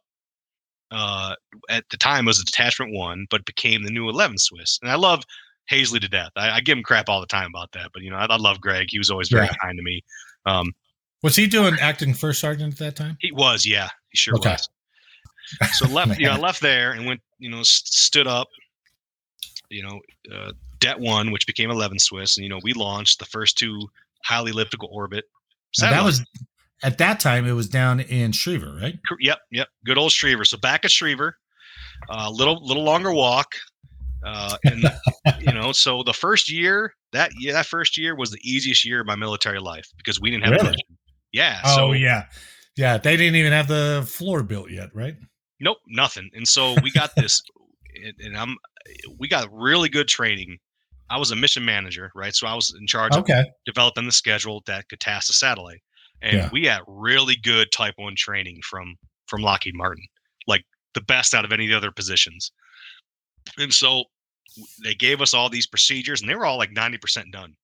[0.92, 1.34] Uh,
[1.68, 4.78] at the time it was a detachment one, but became the new 11 Swiss.
[4.82, 5.22] And I love
[5.70, 6.32] Hazley to death.
[6.36, 8.36] I, I give him crap all the time about that, but you know, I, I
[8.36, 8.88] love Greg.
[8.90, 9.52] He was always very Yeah.
[9.62, 10.02] kind to me.
[10.46, 10.72] Um,
[11.22, 13.16] Was he doing acting first sergeant at that time?
[13.20, 14.50] he was, yeah, he sure Okay.
[14.50, 14.68] was.
[15.74, 18.48] So left, you know, I left there and went, you know, st- stood up,
[19.68, 20.00] you know,
[20.34, 23.88] uh, Det one, which became 11 Swiss, and you know, we launched the first two
[24.24, 25.24] highly elliptical orbit.
[25.78, 26.24] That was
[26.82, 27.46] at that time.
[27.46, 28.98] It was down in Schriever, right?
[29.20, 29.68] Yep, yep.
[29.84, 30.46] Good old Schriever.
[30.46, 31.32] So back at Schriever,
[32.08, 33.54] a uh, little little longer walk,
[34.24, 34.84] uh, and
[35.40, 39.00] you know, so the first year that yeah, that first year was the easiest year
[39.00, 40.76] of my military life because we didn't have Really?
[41.32, 41.60] Yeah.
[41.64, 42.24] Oh so, yeah,
[42.76, 42.98] yeah.
[42.98, 45.16] They didn't even have the floor built yet, right?
[45.60, 46.30] Nope, nothing.
[46.34, 47.42] And so we got this,
[48.04, 48.56] and, and I'm,
[49.18, 50.58] we got really good training.
[51.10, 52.34] I was a mission manager, right?
[52.34, 53.26] So I was in charge of
[53.66, 55.82] developing the schedule that could task the satellite,
[56.22, 56.48] and Yeah.
[56.52, 58.96] we had really good Type One training from
[59.26, 60.04] from Lockheed Martin,
[60.46, 62.50] like the best out of any of the other positions.
[63.58, 64.04] And so
[64.82, 67.54] they gave us all these procedures, and they were all like ninety percent done.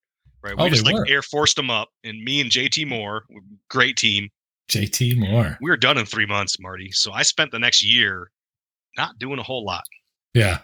[0.43, 0.57] Right?
[0.57, 1.07] We Oh, just like were.
[1.09, 3.25] air forced them up, and me and JT Moore,
[3.69, 4.29] great team,
[4.69, 5.57] JT Moore.
[5.61, 6.91] we were done in three months, Marty.
[6.93, 8.31] So I spent the next year
[8.97, 9.85] not doing a whole lot.
[10.35, 10.59] Yeah.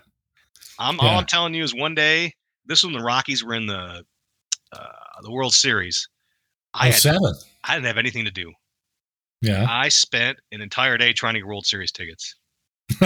[0.79, 1.03] I'm Yeah.
[1.03, 2.35] all I'm telling you is one day.
[2.67, 4.05] This was when the Rockies were in the
[4.73, 4.89] uh,
[5.23, 6.09] the World Series.
[6.75, 7.35] I had, seven.
[7.65, 8.53] I didn't have anything to do.
[9.43, 9.67] Yeah.
[9.69, 12.35] I spent an entire day trying to get World Series tickets.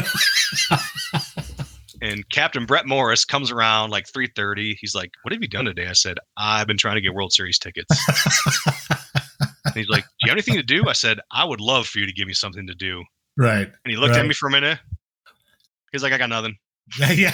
[2.03, 4.77] And Captain Brett Morris comes around like 3:30.
[4.81, 7.33] He's like, "What have you done today?" I said, "I've been trying to get World
[7.33, 7.90] Series tickets."
[9.64, 11.99] and he's like, "Do you have anything to do?" I said, "I would love for
[11.99, 13.03] you to give me something to do."
[13.37, 13.66] right.
[13.66, 14.79] And he looked at me for a minute.
[15.92, 16.57] He's like, "I got nothing.
[16.99, 17.33] Yeah.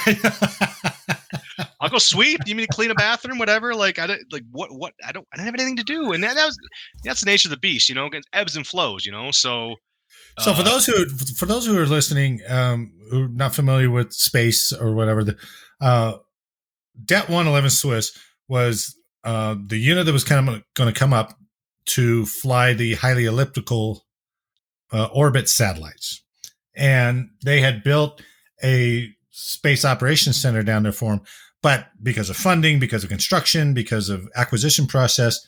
[1.83, 2.41] I'll go sweep.
[2.47, 3.75] You mean to clean a bathroom, whatever?
[3.75, 6.23] Like I don't like what what I don't I didn't have anything to do, and
[6.23, 6.57] that, that was
[7.05, 8.07] that's the nature of the beast, you know.
[8.07, 9.33] It ebbs and flows, you know.
[9.33, 9.75] So
[10.39, 13.91] So for uh, those who for those who are listening, um, who are not familiar
[13.91, 15.37] with space or whatever, the
[15.81, 16.19] uh,
[17.05, 18.17] Det One Eleven Swiss
[18.49, 21.37] was uh, the unit that was kind of going to come up
[21.85, 24.07] to fly the highly elliptical
[24.93, 26.23] uh, orbit satellites,
[26.77, 28.23] and they had built
[28.63, 31.23] a space operations center down there for them.
[31.63, 35.39] But because of funding, because of construction, because of acquisition process,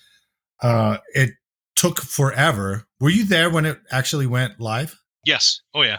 [0.62, 1.30] uh, it
[1.74, 2.86] took forever.
[3.00, 4.96] Were you there when it actually went live?
[5.26, 5.98] yes, oh yeah,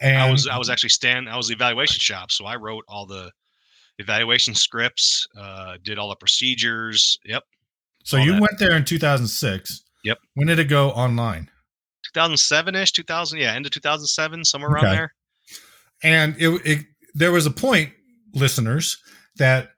[0.00, 2.84] And I was I was actually stand I was the evaluation shop, so I wrote
[2.88, 3.30] all the
[3.98, 7.18] evaluation scripts, uh, did all the procedures.
[7.24, 7.42] Yep,
[8.04, 8.40] so you that.
[8.40, 9.82] went there in 2006.
[10.04, 10.18] Yep.
[10.34, 11.48] When did it go online?
[12.14, 15.14] 2007 ish, 2000, yeah, end of 2007, somewhere around there.
[16.02, 17.92] And it, it there was a point,
[18.34, 19.00] listeners,
[19.36, 19.70] that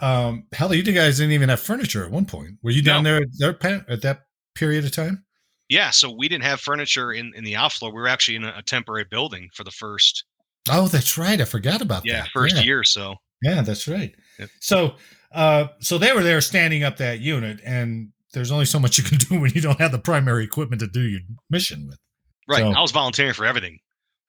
[0.00, 2.52] um hell, you guys didn't even have furniture at one point.
[2.62, 4.22] Were you down there at, their pa- at that
[4.54, 5.24] period of time?
[5.68, 7.92] Yeah, so we didn't have furniture in in the outfloor.
[7.92, 10.24] We were actually in a, a temporary building for the first
[10.70, 11.40] Oh, that's right.
[11.40, 12.28] I forgot about yeah that.
[12.32, 12.62] first yeah.
[12.62, 13.14] year or so.
[13.42, 14.14] Yeah, that's right.
[14.38, 14.50] Yep.
[14.60, 14.94] So,
[15.32, 19.04] uh, so they were there standing up that unit, and there's only so much you
[19.04, 21.98] can do when you don't have the primary equipment to do your mission with.
[22.48, 23.78] Right, So- I was volunteering for everything.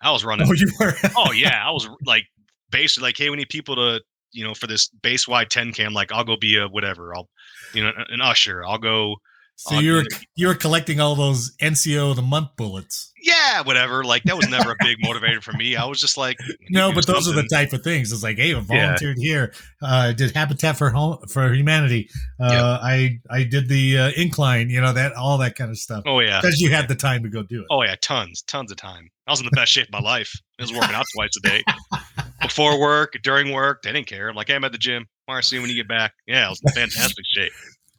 [0.02, 0.94] I was running Oh, you were.
[1.18, 2.24] oh yeah, I was like
[2.72, 5.94] basically like, hey, we need people to, you know, for this base wide 10 cam,
[5.94, 7.16] like I'll go be a whatever.
[7.16, 7.30] I'll,
[7.74, 8.64] you know, an usher.
[8.66, 9.16] I'll go,
[9.56, 13.12] so on you were the- you were collecting all those NCO the month bullets.
[13.22, 14.04] yeah, whatever.
[14.04, 15.76] Like that was never a big motivator for me.
[15.76, 16.38] I was just like,
[16.72, 18.12] No, but those are the type of things.
[18.12, 18.62] It's like, hey, I Yeah.
[18.62, 19.54] volunteered here.
[19.84, 22.10] Uh, did Habitat for Home for Humanity.
[22.40, 24.70] Uh, I I did the uh, incline.
[24.72, 26.42] You know that all that kind of stuff Oh yeah.
[26.42, 27.68] because you had the time to go do it.
[27.70, 29.10] Oh yeah, tons, tons of time.
[29.28, 30.34] I was in the best shape of my life.
[30.60, 31.64] I was working out twice a day.
[32.42, 34.30] Before work, during work, they didn't care.
[34.30, 35.06] I'm like, hey, I'm at the gym.
[35.28, 36.14] Mark, see you when you get back.
[36.28, 37.52] Yeah, I was in fantastic shape.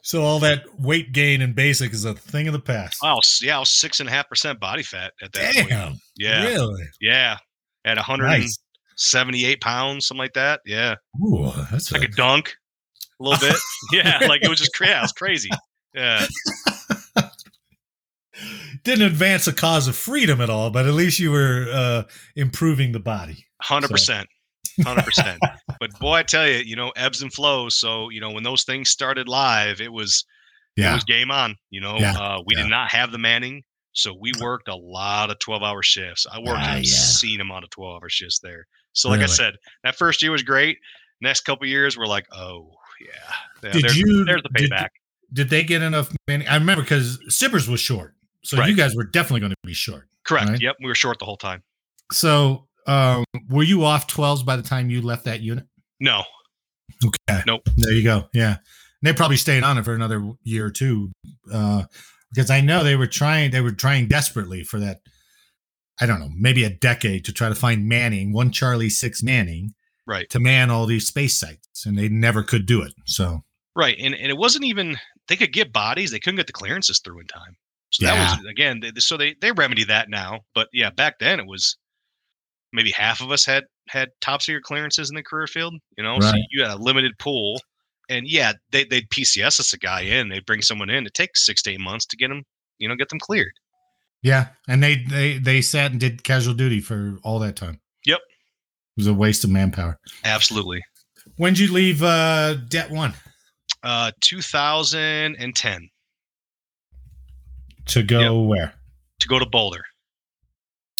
[0.02, 2.98] So all that weight gain and basic is a thing of the past.
[3.02, 5.96] Was, yeah, I was six and a half percent body fat at that point.
[6.16, 6.83] Yeah, Really?
[7.00, 7.37] yeah.
[7.85, 9.57] At 178 Nice.
[9.61, 10.61] pounds, something like that.
[10.66, 12.52] Yeah, Ooh, that's like a, a dunk,
[13.20, 13.57] a little bit.
[13.92, 15.50] yeah, like it was just yeah, it was crazy.
[15.94, 16.26] Yeah,
[18.85, 22.02] didn't advance the cause of freedom at all, but at least you were uh,
[22.35, 23.46] improving the body.
[23.62, 24.29] Hundred percent,
[24.83, 25.40] hundred percent.
[25.81, 27.77] But boy, I tell you, you know, ebbs and flows.
[27.77, 30.25] So you know, when those things started live, it was
[30.77, 30.94] it Yeah.
[30.94, 31.57] was game on.
[31.70, 32.62] You know, Yeah, uh, we yeah.
[32.62, 36.27] did not have the Manning, so we worked a lot of twelve hour shifts.
[36.31, 38.66] I worked Ah, an obscene amount of twelve hour shifts there.
[38.94, 40.77] So, like I said, that first year was great.
[41.20, 43.07] Next couple years, we're like, oh yeah,
[43.62, 44.25] yeah Did there's, you?
[44.25, 44.88] there's the did- payback.
[45.33, 46.12] Did, they get enough?
[46.29, 46.46] Manning?
[46.46, 50.09] I remember because SBIRS was short, so you guys were definitely going to be short.
[50.25, 50.51] Correct.
[50.51, 50.61] right?
[50.61, 51.62] Yep, we were short the whole time.
[52.12, 55.64] So, um, were you off 12s by the time you left that unit?
[56.01, 56.25] No,
[57.05, 57.42] Okay.
[57.47, 57.68] Nope.
[57.77, 58.29] There you go.
[58.33, 58.57] Yeah.
[58.57, 58.59] And
[59.03, 61.12] they probably stayed on it for another year or two.
[61.53, 61.85] Uh,
[62.33, 65.01] because I know they were trying, they were trying desperately for that.
[66.01, 69.75] I don't know, maybe a decade to try to find Manning, one Charlie six Manning
[70.07, 71.85] right, to man all these space sites.
[71.85, 72.92] And they never could do it.
[73.05, 73.42] So,
[73.77, 74.97] right, and and it wasn't even
[75.29, 77.57] they could get bodies, they couldn't get the clearances through in time.
[77.90, 80.40] So that was again, they, so they they remedy that now.
[80.55, 81.77] But yeah, back then it was
[82.73, 85.75] maybe half of us had had top secret clearances in the career field.
[85.97, 87.61] You know, so you had a limited pool,
[88.09, 91.07] and yeah, they they'd PCS us a guy in, they'd bring someone in.
[91.07, 92.43] It takes six to eight months to get them,
[92.79, 93.53] you know, get them cleared.
[94.23, 94.49] yeah.
[94.69, 97.81] And they, they, they sat and did casual duty for all that time.
[98.07, 98.19] Yep.
[98.19, 99.99] It was a waste of manpower.
[100.25, 100.81] Absolutely.
[101.37, 103.15] When did you leave, uh, Det one?
[103.83, 105.89] Uh, 2010.
[107.87, 108.75] To go where?
[109.21, 109.83] to go to Boulder.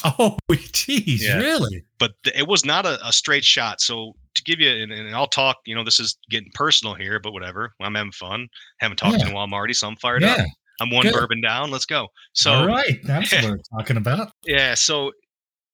[0.19, 0.37] Oh,
[0.73, 1.38] geez, Yeah.
[1.38, 1.85] really?
[1.99, 3.81] But it was not a, a straight shot.
[3.81, 5.59] So to give you, and, and I'll talk.
[5.67, 7.73] You know, this is getting personal here, but whatever.
[7.81, 8.49] I'm having fun.
[8.79, 9.27] Haven't talked Yeah.
[9.27, 9.73] in a while, Marty.
[9.75, 10.33] So I'm fired Yeah.
[10.35, 10.47] up.
[10.81, 11.12] I'm one Good.
[11.12, 11.71] bourbon down.
[11.71, 12.09] Let's go.
[12.33, 14.33] So All right, that's what we're talking about.
[14.45, 15.12] Yeah, so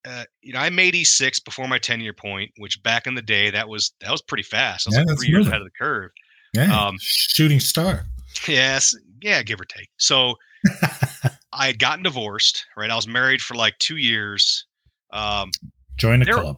[0.07, 3.23] uh, you know, I made E6 before my 10 year point, which back in the
[3.23, 4.87] day that was that was pretty fast.
[4.87, 5.53] I was Yeah, like three years moving.
[5.53, 6.11] ahead of the curve.
[6.55, 8.05] Yeah, Um, shooting star.
[8.47, 9.89] Yes, yeah, give or take.
[9.97, 10.35] So
[11.59, 12.91] I had gotten divorced, right?
[12.91, 14.65] I was married for like two years.
[15.13, 15.51] Um,
[15.97, 16.57] Join the There- club.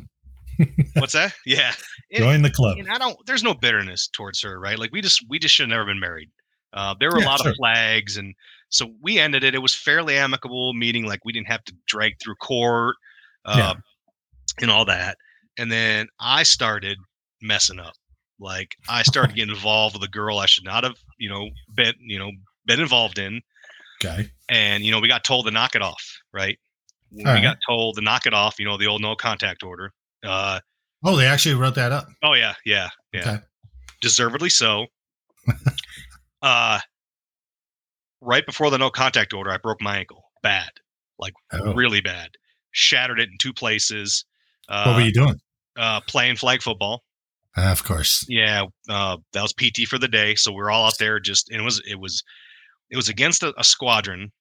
[0.97, 1.35] what's that?
[1.47, 1.73] Yeah,
[2.13, 2.79] and, Join the club.
[2.79, 3.17] and I don't.
[3.27, 4.79] There's no bitterness towards her, right?
[4.79, 6.29] Like we just we just should have never been married.
[6.75, 7.51] Uh, there were Yeah, a lot sure.
[7.51, 8.35] of flags, and
[8.69, 9.55] so we ended it.
[9.55, 12.97] It was fairly amicable, meaning like we didn't have to drag through court,
[13.47, 13.73] uh, Yeah.
[14.61, 15.17] and all that.
[15.59, 16.99] And then I started
[17.43, 17.95] messing up.
[18.39, 21.95] Like I started getting involved with a girl I should not have, you know, been,
[22.01, 22.31] you know,
[22.67, 23.41] been involved in.
[24.05, 24.31] Okay.
[24.49, 26.59] And you know, we got told to knock it off, right?
[27.13, 27.43] All we right.
[27.43, 29.93] got told to knock it off, you know, the old no contact order.
[30.25, 30.61] Uh,
[31.03, 32.09] Oh, they actually wrote that up.
[32.23, 33.39] oh yeah, yeah, yeah Okay.
[34.03, 34.87] deservedly so.
[36.43, 36.79] uh,
[38.21, 40.71] right before the no contact order, I broke my ankle bad,
[41.53, 41.73] Oh.
[41.75, 42.31] really bad.
[42.73, 44.25] Shattered it in two places.
[44.69, 45.41] Uh, what were you doing?
[45.77, 47.03] uh, playing flag football.
[47.57, 48.25] Ah, of course.
[48.29, 50.35] Yeah, uh, that was PT for the day.
[50.37, 51.19] So we are all out there.
[51.19, 52.23] Just and it was it was
[52.91, 54.33] it was against a, a squadron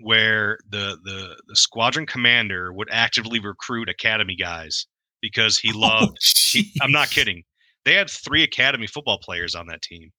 [0.00, 4.86] where the the the squadron commander would actively recruit academy guys
[5.22, 6.12] because he loved.
[6.12, 6.14] Oh,
[6.52, 7.42] he- I'm not kidding.
[7.84, 10.10] They had three academy football players on that team.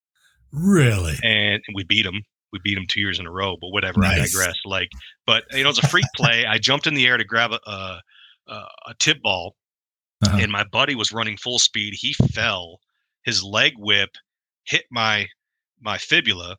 [0.51, 1.15] Really?
[1.23, 2.21] and we beat them.
[2.53, 4.03] We beat them two years in a row, but whatever.
[4.05, 4.55] I digress.
[4.65, 4.87] Like,
[5.25, 6.45] but you know, it's a freak play.
[6.45, 8.01] I jumped in the air to grab a a,
[8.47, 9.55] a, a tip ball,
[10.25, 10.37] Uh-huh.
[10.39, 11.93] and my buddy was running full speed.
[11.97, 12.79] He fell.
[13.25, 14.11] His leg whip
[14.65, 15.27] hit my
[15.81, 16.55] my fibula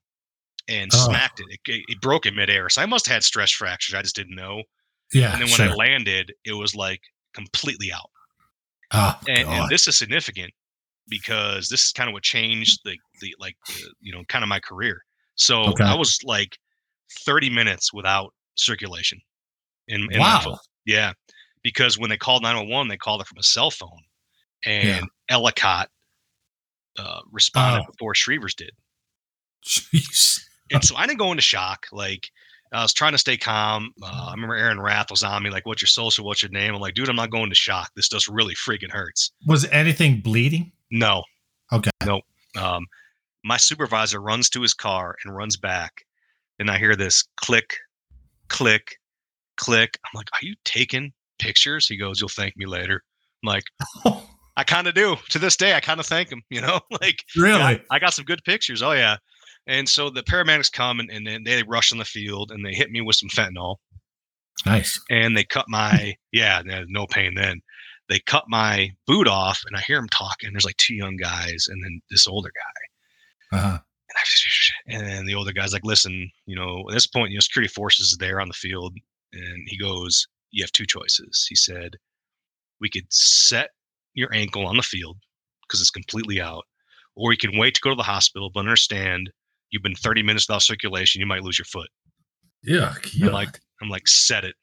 [0.68, 0.96] and Oh.
[1.06, 1.46] smacked it.
[1.66, 1.84] it.
[1.88, 2.68] It broke in midair.
[2.68, 3.94] So I must have had stress fractures.
[3.94, 4.62] I just didn't know.
[5.12, 5.32] Yeah.
[5.32, 5.68] And then when sure.
[5.70, 7.00] I landed, it was like
[7.34, 8.10] completely out
[8.92, 10.50] oh, and, and this is significant
[11.08, 14.48] because this is kind of what changed the the like the, you know kind of
[14.48, 15.02] my career
[15.34, 15.84] so Okay.
[15.84, 16.56] i was like
[17.26, 19.20] 30 minutes without circulation
[19.88, 20.58] in, in Wow.
[20.86, 21.12] yeah
[21.62, 23.90] because when they called 911 they called it from a cell phone
[24.64, 25.00] and Yeah.
[25.28, 25.90] Ellicott
[26.98, 27.90] uh, responded Oh.
[27.92, 28.70] before Schriever's did
[29.66, 30.40] Jeez.
[30.72, 31.86] And so I didn't go into shock.
[31.92, 32.30] Like
[32.72, 33.92] I was trying to stay calm.
[34.02, 36.24] Uh, I remember Aaron Rath was on me, like, "What's your social?
[36.24, 37.90] What's your name?" I'm like, "Dude, I'm not going to shock.
[37.94, 40.72] This just really freaking hurts." Was anything bleeding?
[40.90, 41.22] No.
[41.72, 41.90] Okay.
[42.04, 42.24] Nope.
[42.56, 42.86] Um,
[43.44, 46.04] my supervisor runs to his car and runs back,
[46.58, 47.76] and I hear this click,
[48.48, 48.96] click,
[49.56, 49.98] click.
[50.04, 53.02] I'm like, "Are you taking pictures?" He goes, "You'll thank me later."
[53.44, 53.64] I'm like,
[54.56, 56.42] "I kind of do." To this day, I kind of thank him.
[56.50, 57.58] You know, like really?
[57.58, 58.82] yeah, I got some good pictures.
[58.82, 59.16] Oh yeah.
[59.66, 62.72] And so the paramedics come and, and then they rush in the field and they
[62.72, 63.76] hit me with some fentanyl
[64.64, 65.00] Nice.
[65.10, 67.60] and they cut my yeah, no- pain then.
[68.08, 70.52] They cut my boot off and I hear them talking.
[70.52, 73.58] There's like two young guys and then this older guy.
[73.58, 73.78] Uh-huh.
[74.88, 77.36] And, I and then the older guy's like, listen, you know, at this point, you
[77.36, 78.96] know, security forces is there on the field.
[79.32, 81.46] And he goes, You have two choices.
[81.48, 81.96] He said,
[82.80, 83.70] We could set
[84.14, 85.18] your ankle on the field
[85.62, 86.64] because it's completely out,
[87.16, 89.30] or you can wait to go to the hospital, but understand
[89.70, 91.88] you've been 30 minutes without circulation, you might lose your foot.
[92.62, 92.94] Yeah.
[93.22, 94.54] I'm like, I'm like, set it.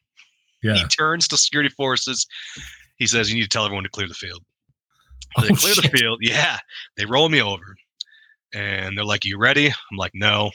[0.64, 0.76] yeah.
[0.76, 2.26] He turns to security forces.
[2.98, 4.44] He says, You need to tell everyone to clear the field.
[5.38, 5.92] Oh, they Oh, clear shit.
[5.92, 6.20] the field.
[6.22, 6.58] Yeah.
[6.98, 7.76] They roll me over.
[8.54, 9.68] And they're like, You ready?
[9.68, 10.52] I'm like, No.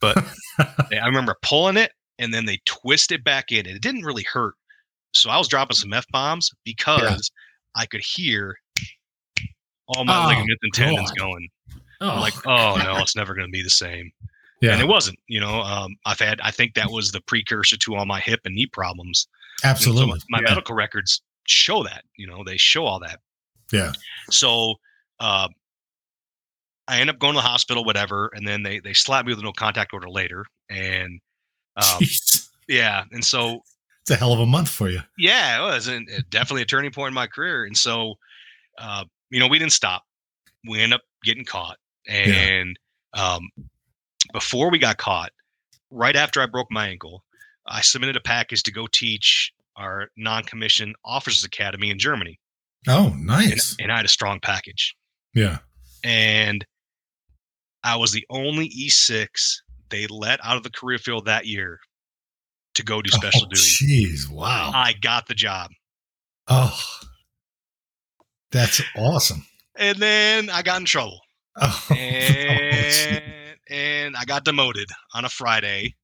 [0.00, 0.16] But
[0.90, 3.66] they- I remember pulling it and then they twist it back in.
[3.66, 4.54] And it didn't really hurt.
[5.12, 7.30] So I was dropping some F bombs because
[7.76, 8.56] I could hear
[9.86, 11.18] all my Oh, ligaments and tendons God.
[11.18, 11.48] going.
[12.04, 14.12] Oh, I'm like, oh no, it's never going to be the same.
[14.60, 14.72] yeah.
[14.72, 15.18] And it wasn't.
[15.28, 16.40] You know, um, I've had.
[16.40, 19.26] I think that was the precursor to all my hip and knee problems.
[19.62, 20.20] And so Absolutely.
[20.30, 20.50] my yeah.
[20.50, 22.04] medical records show that.
[22.16, 23.20] You know, they show all that.
[23.72, 23.92] Yeah.
[24.30, 24.74] So
[25.20, 25.48] uh,
[26.88, 29.40] I end up going to the hospital, whatever, and then they they slap me with
[29.40, 30.44] a no contact order later.
[30.68, 31.20] And
[31.76, 32.48] um, Jeez.
[32.68, 33.60] yeah, and so
[34.02, 35.00] It's a hell of a month for you.
[35.18, 37.64] yeah, it was and definitely a turning point in my career.
[37.64, 38.14] And so,
[38.78, 40.02] uh, you know, we didn't stop.
[40.68, 41.78] We end up getting caught.
[42.08, 42.78] And
[43.14, 43.48] um,
[44.32, 45.32] before we got caught,
[45.90, 47.24] right after I broke my ankle,
[47.66, 52.38] I submitted a package to go teach our non-commissioned officers academy in Germany,
[52.86, 53.74] Oh, and, nice.
[53.80, 54.94] and I had a strong package.
[55.34, 55.58] yeah.
[56.04, 56.64] And
[57.82, 59.26] I was the only E6
[59.88, 61.78] they let out of the career field that year
[62.74, 64.06] to go do special oh, duty.
[64.06, 64.30] Jeez.
[64.30, 64.70] Wow.
[64.74, 65.70] I got the job.
[66.46, 66.78] Oh,
[68.50, 69.46] that's awesome.
[69.76, 71.20] And then I got in trouble.
[71.60, 73.74] Oh, oh, and gee.
[73.74, 75.94] and I got demoted on a Friday.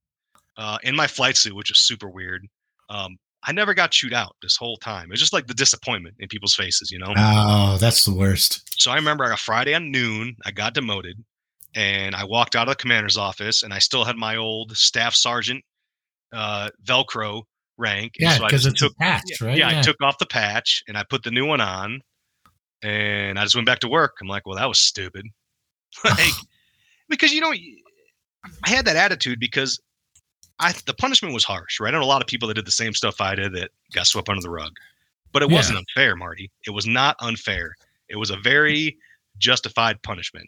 [0.57, 2.47] uh, in my flight suit, which is super weird.
[2.91, 5.09] Um, I never got chewed out this whole time.
[5.11, 7.15] It's just like the disappointment in people's faces, you know.
[7.17, 8.63] Oh, that's the worst.
[8.79, 11.17] So I remember on a Friday at noon, I got demoted,
[11.75, 15.15] and I walked out of the commander's office, and I still had my old staff
[15.15, 15.65] sergeant
[16.35, 17.45] uh, Velcro
[17.79, 18.13] rank.
[18.19, 19.57] Yeah, because just it's took a patch, right?
[19.57, 22.03] yeah, I took off the patch and I put the new one on,
[22.83, 24.19] and I just went back to work.
[24.21, 25.25] I'm like, well, that was stupid,
[26.05, 26.33] like
[27.09, 29.79] because you know, I had that attitude because
[30.59, 31.95] I the punishment was harsh, right?
[31.95, 34.07] I know a lot of people that did the same stuff I did that got
[34.07, 34.73] swept under the rug,
[35.33, 35.57] but it Yeah.
[35.57, 36.51] wasn't unfair, Marty.
[36.67, 37.75] It was not unfair.
[38.09, 38.97] It was a very
[39.39, 40.47] justified punishment.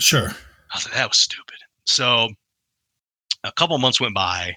[0.00, 0.28] Sure.
[0.28, 1.56] I was like, that was stupid.
[1.84, 2.28] So
[3.44, 4.54] a couple months went by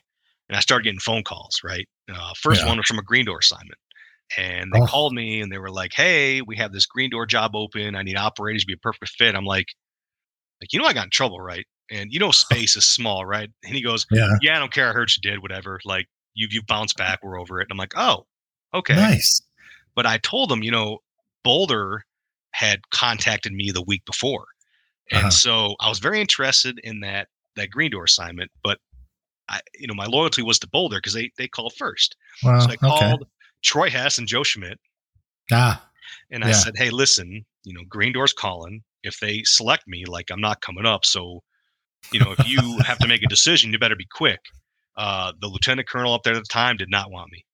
[0.49, 1.87] and I started getting phone calls, right?
[2.11, 2.69] Uh, first Yeah.
[2.69, 3.77] one was from a green door assignment.
[4.37, 4.85] And they Oh.
[4.87, 7.95] called me and they were like, Hey, we have this green door job open.
[7.95, 9.35] I need operators to be a perfect fit.
[9.35, 9.67] I'm like,
[10.61, 11.65] like, you know, I got in trouble, right?
[11.91, 13.49] And you know, space is small, right?
[13.63, 14.27] And he goes, Yeah.
[14.41, 14.89] Yeah, I don't care.
[14.89, 15.79] I heard you did, whatever.
[15.85, 17.63] Like you you bounced back, we're over it.
[17.63, 18.25] And I'm like, Oh,
[18.73, 18.95] okay.
[18.95, 19.41] Nice.
[19.95, 20.99] But I told him, you know,
[21.43, 22.03] Boulder
[22.51, 24.45] had contacted me the week before.
[25.11, 25.29] And Uh-huh.
[25.29, 28.79] so I was very interested in that that green door assignment, but
[29.49, 32.15] I you know, my loyalty was to Boulder because they they called first.
[32.43, 32.87] Well, so I okay.
[32.87, 33.27] called
[33.63, 34.79] Troy Hess and Joe Schmidt
[35.51, 35.89] Ah,
[36.29, 36.53] and I Yeah.
[36.53, 38.83] said, Hey, listen, you know, Green Door's calling.
[39.03, 41.05] If they select me, like I'm not coming up.
[41.05, 41.41] So,
[42.11, 44.39] you know, if you have to make a decision, you better be quick.
[44.95, 47.45] Uh, the lieutenant colonel up there at the time did not want me.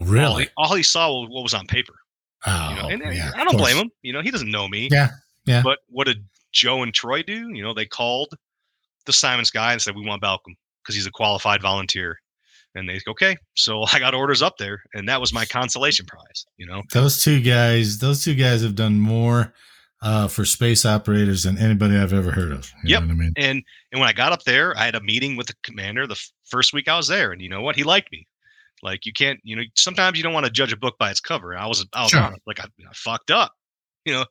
[0.00, 0.44] All really?
[0.44, 1.94] he, all he saw was what was on paper.
[2.44, 3.30] Oh, You know, and, and yeah.
[3.34, 3.90] I don't blame him.
[4.02, 4.88] You know, he doesn't know me.
[4.90, 5.10] Yeah,
[5.46, 5.62] yeah.
[5.62, 7.50] But what did Joe and Troy do?
[7.54, 8.34] You know, they called
[9.06, 12.18] the Simons guy and said, "We want Balcom because he's a qualified volunteer."
[12.74, 16.46] And they okay, so I got orders up there, and that was my consolation prize.
[16.56, 19.52] You know, Those two guys, those two guys have done more
[20.02, 22.70] uh, for space operators than anybody I've ever heard of.
[22.84, 23.02] You Yep.
[23.02, 23.32] know what I mean?
[23.36, 26.14] and and when I got up there, I had a meeting with the commander the
[26.14, 27.76] f- first week I was there, and you know what?
[27.76, 28.26] He liked me.
[28.82, 31.20] Like you can't, you know, sometimes you don't want to judge a book by its
[31.20, 31.56] cover.
[31.56, 32.34] I was, I was Sure.
[32.46, 33.52] like I, I fucked up.
[34.04, 34.24] You know,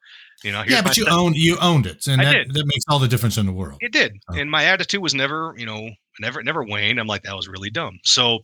[0.43, 0.63] you know.
[0.67, 2.53] Yeah, but you owned you owned it, and I that, did.
[2.55, 3.77] that makes all the difference in the world.
[3.79, 4.35] It did, Oh.
[4.35, 6.99] and my attitude was never, you know, never, never waned.
[6.99, 7.97] I'm like, that was really dumb.
[8.03, 8.39] So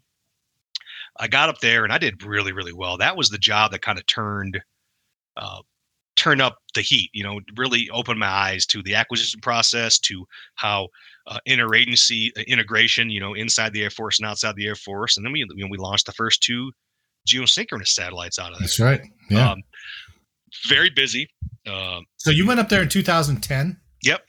[1.19, 2.97] I got up there and I did really, really well.
[2.97, 4.61] That was the job that kind of turned,
[5.35, 5.59] uh,
[6.17, 7.09] turned up the heat.
[7.13, 10.89] You know, really open my eyes to the acquisition process, to how
[11.27, 15.15] uh, interagency uh, integration, you know, inside the Air Force and outside the Air Force,
[15.15, 16.71] and then we, you know, we launched the first two
[17.27, 18.63] geosynchronous satellites out of that.
[18.63, 19.01] That's right.
[19.29, 19.51] Yeah.
[19.51, 19.63] Um,
[20.67, 21.29] very busy.
[21.65, 23.79] Uh, so you went up there in 2010.
[24.03, 24.21] Yep.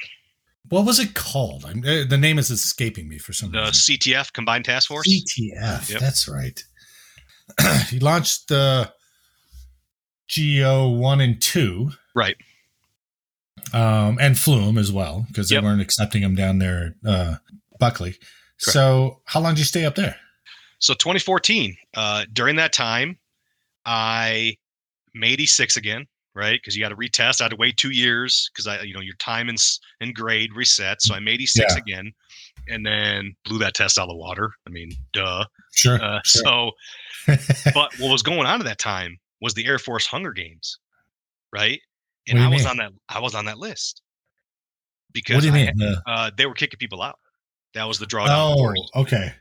[0.68, 1.64] What was it called?
[1.64, 3.96] I'm, uh, the name is escaping me for some the reason.
[3.96, 5.08] CTF Combined Task Force.
[5.08, 5.90] CTF.
[5.90, 6.00] Yep.
[6.00, 6.62] That's right.
[7.88, 8.92] he launched the
[10.28, 12.36] Geo one and two, Right.
[13.72, 15.60] um, and flew them as well because Yep.
[15.62, 17.36] they weren't accepting them down there, uh,
[17.78, 18.18] Buckley.
[18.58, 20.18] So how long did you stay up there?
[20.80, 23.18] So 2014, uh, during that time,
[23.84, 24.56] I
[25.14, 26.60] made E6 again, right?
[26.60, 27.40] Because you got to retest.
[27.40, 29.58] I had to wait two years because I, you know, your time and,
[30.00, 31.00] and grade reset.
[31.02, 31.76] So I made E6 Yeah.
[31.76, 32.12] again,
[32.68, 34.50] and then blew that test out of the water.
[34.66, 35.44] I mean, duh.
[35.74, 36.02] Sure.
[36.02, 36.42] Uh, sure.
[36.44, 36.70] So,
[37.74, 40.78] but what was going on at that time was the Air Force Hunger Games,
[41.52, 41.80] right?
[42.28, 42.68] And I was mean?
[42.70, 42.92] on that.
[43.08, 44.02] I was on that list
[45.08, 45.82] what because do you I mean?
[45.82, 47.18] Uh, uh, they were kicking people out.
[47.74, 48.28] That was the drawdown.
[48.30, 48.82] oh, authority.
[48.96, 49.32] okay.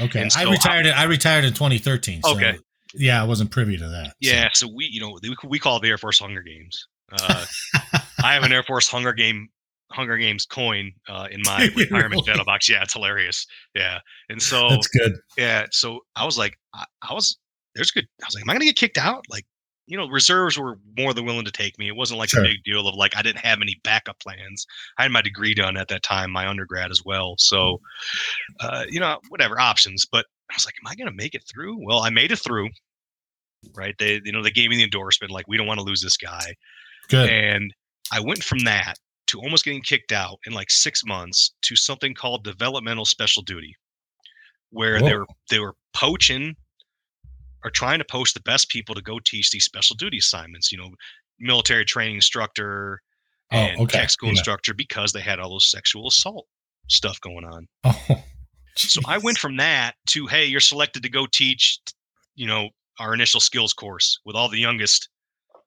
[0.00, 0.22] Okay.
[0.22, 0.86] And I retired.
[0.86, 2.22] I retired in 2013.
[2.22, 2.58] So Okay.
[2.94, 4.14] Yeah, I wasn't privy to that.
[4.20, 6.86] Yeah, so we, you know, we, we call the Air Force Hunger Games.
[7.12, 7.44] Uh,
[8.22, 9.48] I have an Air Force Hunger Game
[9.92, 12.26] Hunger Games coin uh, in my retirement Really?
[12.26, 12.68] shadow box.
[12.68, 13.46] Yeah, it's hilarious.
[13.74, 13.98] Yeah,
[14.28, 15.12] and so That's good.
[15.36, 17.36] yeah, so I was like, I, I was
[17.76, 18.06] there's good.
[18.22, 19.24] I was like, am I gonna get kicked out?
[19.30, 19.44] Like,
[19.86, 21.86] you know, reserves were more than willing to take me.
[21.86, 22.44] It wasn't like Sure.
[22.44, 24.66] a big deal of like I didn't have any backup plans.
[24.98, 27.36] I had my degree done at that time, my undergrad as well.
[27.38, 27.80] So,
[28.58, 30.04] uh, you know, whatever options.
[30.10, 31.78] But I was like, am I gonna make it through?
[31.84, 32.70] Well, I made it through.
[33.74, 33.94] Right.
[33.98, 36.16] They, you know, they gave me the endorsement, like, we don't want to lose this
[36.16, 36.54] guy.
[37.08, 37.28] Good.
[37.30, 37.74] And
[38.12, 38.94] I went from that
[39.28, 43.74] to almost getting kicked out in like six months to something called developmental special duty,
[44.70, 45.18] where they Whoa.
[45.20, 46.54] were they were poaching
[47.64, 50.70] or trying to post the best people to go teach these special duty assignments.
[50.72, 50.90] You know,
[51.38, 53.00] military training instructor
[53.52, 53.98] Oh, and okay.
[53.98, 54.32] tech school Yeah.
[54.32, 56.46] instructor because they had all those sexual assault
[56.88, 57.66] stuff going on.
[58.10, 58.22] Oh,
[58.76, 61.78] So I went from that to hey, you're selected to go teach,
[62.34, 65.08] you know, our initial skills course with all the youngest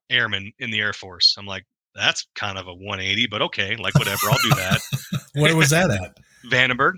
[0.09, 1.35] airmen in the Air Force.
[1.37, 1.63] I'm like,
[1.95, 4.79] that's kind of a 180, but okay, like whatever, I'll do that.
[5.35, 6.17] Where was that at?
[6.51, 6.93] Vandenberg.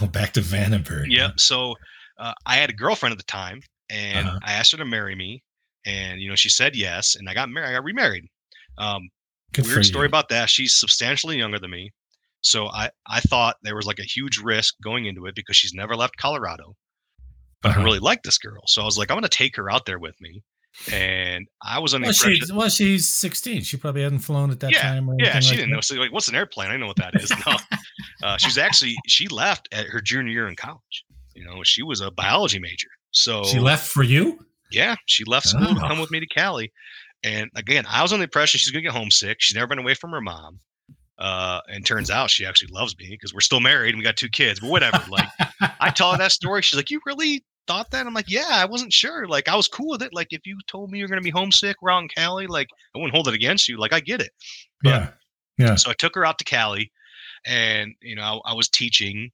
[0.00, 1.06] Oh, back to Vandenberg.
[1.08, 1.30] Yeah.
[1.36, 1.74] So
[2.18, 3.60] uh, I had a girlfriend at the time,
[3.90, 4.38] and Uh-huh.
[4.42, 5.42] I asked her to marry me,
[5.86, 7.68] and you know she said yes, and I got married.
[7.68, 8.26] I got remarried.
[8.78, 9.08] Um,
[9.52, 10.50] Good weird story about that.
[10.50, 11.92] She's substantially younger than me.
[12.40, 15.72] So I, I thought there was like a huge risk going into it because she's
[15.72, 16.74] never left Colorado.
[17.62, 17.80] But Uh-huh.
[17.80, 18.62] I really like this girl.
[18.66, 20.42] So I was like, I'm going to take her out there with me.
[20.92, 22.46] And I was on the Well, impression.
[22.48, 23.62] she, well, she's 16.
[23.62, 25.08] She probably hadn't flown at that yeah, time.
[25.08, 25.76] Or yeah, she like didn't know.
[25.76, 25.84] that.
[25.84, 26.70] So like, what's an airplane?
[26.72, 27.30] I know what that is.
[27.46, 27.56] No,
[28.28, 31.04] uh, she's actually she left at her junior year in college.
[31.34, 32.88] You know, she was a biology major.
[33.14, 34.44] So She left for you?
[34.70, 35.88] yeah, she left school to Oh.
[35.88, 36.72] come with me to Cali.
[37.22, 39.38] And again, I was on the impression she's gonna get homesick.
[39.40, 40.60] She's never been away from her mom.
[41.16, 44.16] Uh, and turns out she actually loves me because we're still married and we got
[44.16, 44.58] two kids.
[44.60, 45.00] But whatever.
[45.08, 45.28] Like
[45.80, 46.60] I tell her that story.
[46.60, 49.28] She's like, "You really thought that?" I'm like, "Yeah, I wasn't sure.
[49.28, 50.12] Like I was cool with it.
[50.12, 52.48] Like if you told me you're gonna be homesick, we're out in Cali.
[52.48, 53.78] Like I wouldn't hold it against you.
[53.78, 54.32] Like I get it."
[54.82, 55.10] But- yeah.
[55.56, 55.74] Yeah.
[55.76, 56.90] So I took her out to Cali,
[57.46, 59.30] and you know I, I was teaching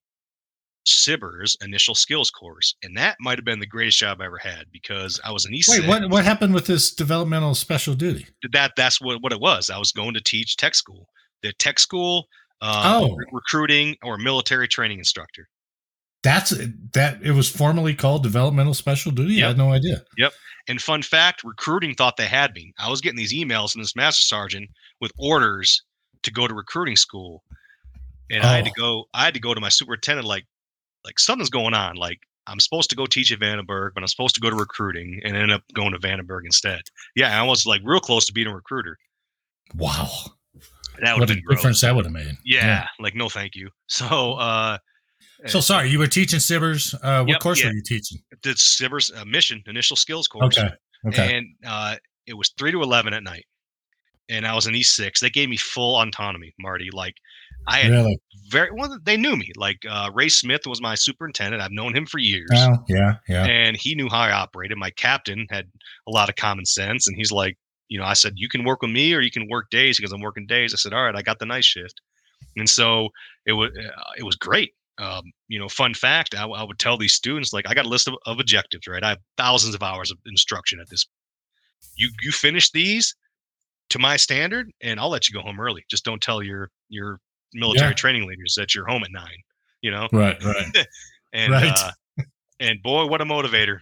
[0.86, 4.64] SBIRS initial skills course, and that might have been the greatest job I ever had
[4.72, 8.26] because I was an E Wait, what what happened with this developmental special duty?
[8.52, 9.70] that that's what what it was.
[9.70, 11.06] I was going to teach tech school.
[11.42, 12.26] The tech school,
[12.60, 13.14] uh, Oh.
[13.14, 15.48] re- recruiting or military training instructor.
[16.22, 16.50] That's
[16.92, 19.42] that it was formerly called developmental special duty.
[19.42, 20.02] I had no idea.
[20.18, 20.32] Yep.
[20.68, 22.72] And fun fact, recruiting thought they had me.
[22.78, 24.68] I was getting these emails from this master sergeant
[25.00, 25.82] with orders
[26.22, 27.42] to go to recruiting school,
[28.30, 28.82] and I had to Oh.
[29.02, 29.04] go.
[29.14, 30.44] I had to go to my superintendent like,
[31.04, 31.96] like something's going on.
[31.96, 35.20] Like I'm supposed to go teach at Vandenberg, but I'm supposed to go to recruiting,
[35.24, 36.80] and ended up going to Vandenberg instead.
[37.14, 38.96] Yeah, I was like real close to being a recruiter.
[39.76, 40.08] Wow.
[41.00, 42.36] That would What a difference that would have made.
[42.44, 43.70] Yeah, like no, thank you.
[43.88, 44.78] So, uh,
[45.46, 46.94] So sorry, you were teaching SBIRS.
[47.02, 47.66] Uh, what Yep, course yeah.
[47.68, 48.18] were you teaching?
[48.42, 50.58] did SBIRS uh, mission initial skills course.
[50.58, 50.68] Okay.
[51.08, 51.36] Okay.
[51.38, 51.96] and uh,
[52.26, 53.46] it was three to eleven at night,
[54.28, 55.20] and I was in E six.
[55.20, 56.90] They gave me full autonomy, Marty.
[56.92, 57.14] Like
[57.70, 58.20] I had really?
[58.48, 58.98] very well.
[59.04, 59.52] They knew me.
[59.56, 61.62] Like uh, Ray Smith was my superintendent.
[61.62, 63.16] I've known him for years, Oh, yeah.
[63.28, 63.44] Yeah.
[63.44, 64.76] and he knew how I operated.
[64.78, 65.66] My captain had
[66.06, 67.56] a lot of common sense, and he's like,
[67.88, 70.12] you know, I said you can work with me or you can work days because
[70.12, 70.72] I'm working days.
[70.74, 72.00] I said, all right, I got the night shift,
[72.56, 73.08] and so
[73.46, 74.72] it was uh, it was great.
[74.98, 77.88] Um, you know, fun fact, I, I would tell these students like I got a
[77.88, 79.02] list of, of objectives, right?
[79.02, 81.06] I have thousands of hours of instruction at this.
[81.96, 83.14] You you finish these
[83.90, 85.84] to my standard, and I'll let you go home early.
[85.90, 87.18] Just don't tell your your
[87.54, 87.94] military Yeah.
[87.94, 89.36] training leaders at you're home at nine.
[89.82, 90.42] You know, Right.
[90.44, 90.86] Right.
[91.32, 91.72] and Right.
[91.74, 91.92] uh,
[92.60, 93.80] and boy, what a motivator!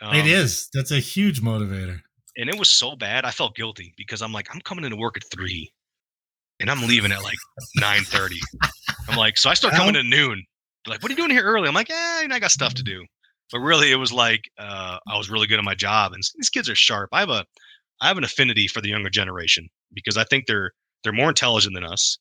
[0.00, 0.68] Um, it is.
[0.72, 2.00] That's a huge motivator.
[2.36, 3.24] and it was so bad.
[3.24, 5.72] I felt guilty because I'm like, I'm coming into work at three,
[6.60, 7.36] and I'm leaving at like
[7.76, 8.38] nine thirty.
[9.08, 10.44] I'm like, so I start coming at noon.
[10.84, 11.68] They're like, what are you doing here early?
[11.68, 13.04] I'm like, know, I got stuff to do.
[13.52, 16.48] But really, it was like uh, I was really good at my job, and these
[16.50, 17.10] kids are sharp.
[17.12, 17.44] I have a,
[18.00, 20.70] I have an affinity for the younger generation because I think they're
[21.02, 22.16] they're more intelligent than us,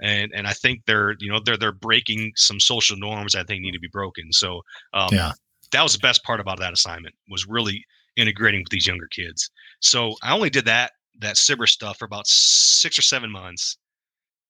[0.00, 3.62] and and I think they're you know they're they're breaking some social norms I think
[3.62, 4.32] need to be broken.
[4.32, 4.62] So
[4.94, 5.32] um, Yeah.
[5.72, 7.84] that was the best part about that assignment was really
[8.16, 9.50] integrating with these younger kids.
[9.80, 13.78] So I only did that that SBIRS stuff for about six or seven months,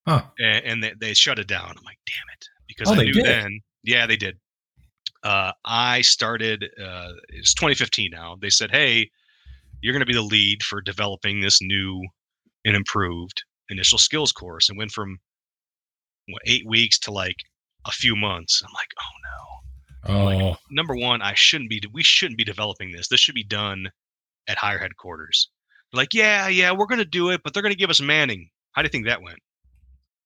[0.05, 0.23] Huh.
[0.39, 1.69] and, and they, they shut it down.
[1.77, 3.25] I'm like, damn it, because Oh, I they knew did?
[3.25, 3.59] then.
[3.83, 4.37] Yeah, they did.
[5.23, 6.65] Uh, I started.
[6.81, 8.37] Uh, it's 2015 now.
[8.41, 9.09] They said, hey,
[9.81, 12.03] you're going to be the lead for developing this new
[12.65, 15.19] and improved initial skills course, and went from
[16.45, 17.37] eight weeks to like
[17.85, 18.61] a few months.
[18.65, 19.29] I'm like, oh no
[20.09, 20.25] Oh.
[20.25, 21.81] like, number one, I shouldn't be.
[21.91, 23.07] We shouldn't be developing this.
[23.09, 23.89] This should be done
[24.47, 25.49] at higher headquarters.
[25.91, 28.49] Like, yeah, yeah, we're going to do it, but they're going to give us Manning.
[28.73, 29.39] How do you think that went?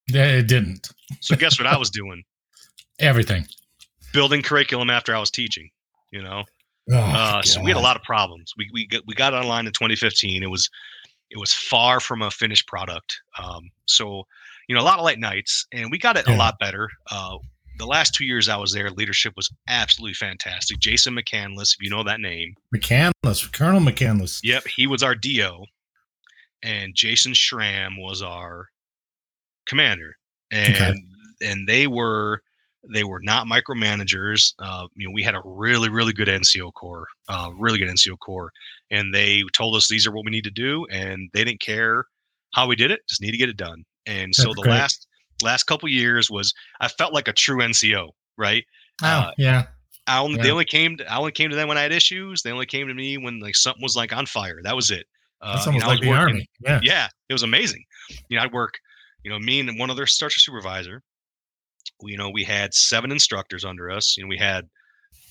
[0.08, 0.26] yeah.
[0.26, 0.90] It didn't.
[1.22, 2.24] So guess what I was doing?
[3.00, 3.46] Everything.
[4.14, 5.70] Building curriculum after I was teaching.
[6.12, 6.44] You know,
[6.92, 8.52] Oh, uh, so we had a lot of problems.
[8.58, 10.44] We we got, we got online in 2015.
[10.44, 10.70] It was
[11.30, 13.18] it was far from a finished product.
[13.42, 14.24] Um, so
[14.72, 16.88] you know, a lot of late nights, and we got it a lot better.
[17.12, 17.38] Uh,
[17.78, 20.80] the last two years I was there, leadership was absolutely fantastic.
[20.80, 22.54] Jason McCandless, if you know that name.
[22.74, 24.40] McCandless, Colonel McCandless.
[24.44, 25.66] Yep, he was our DO,
[26.64, 28.70] and Jason Schramm was our
[29.68, 30.16] commander,
[30.52, 30.94] and Okay.
[31.42, 32.42] and they were
[32.94, 34.54] they were not micromanagers.
[34.58, 38.18] Uh, you know, we had a really really good NCO corps, uh, really good NCO
[38.20, 38.52] corps,
[38.90, 42.06] and they told us these are what we need to do, and they didn't care
[42.54, 43.84] how we did it, just need to get it done.
[44.06, 44.72] And so That's the great.
[44.72, 45.08] last
[45.44, 48.64] last couple years was I felt like a true NCO, right?
[49.04, 49.64] Oh, Uh, yeah.
[50.08, 52.42] I only they only came to, I only came to them when I had issues.
[52.42, 54.60] They only came to me when like something was like on fire.
[54.64, 55.06] That was it.
[55.42, 56.50] Uh, That's you almost know, like the working- army.
[56.66, 56.80] Yeah.
[56.84, 57.84] Yeah, it was amazing.
[58.30, 58.76] You know, I'd work.
[59.24, 61.02] You know, me and one other structure supervisor.
[62.02, 64.18] we- You know, we had seven instructors under us.
[64.18, 64.68] You know, we had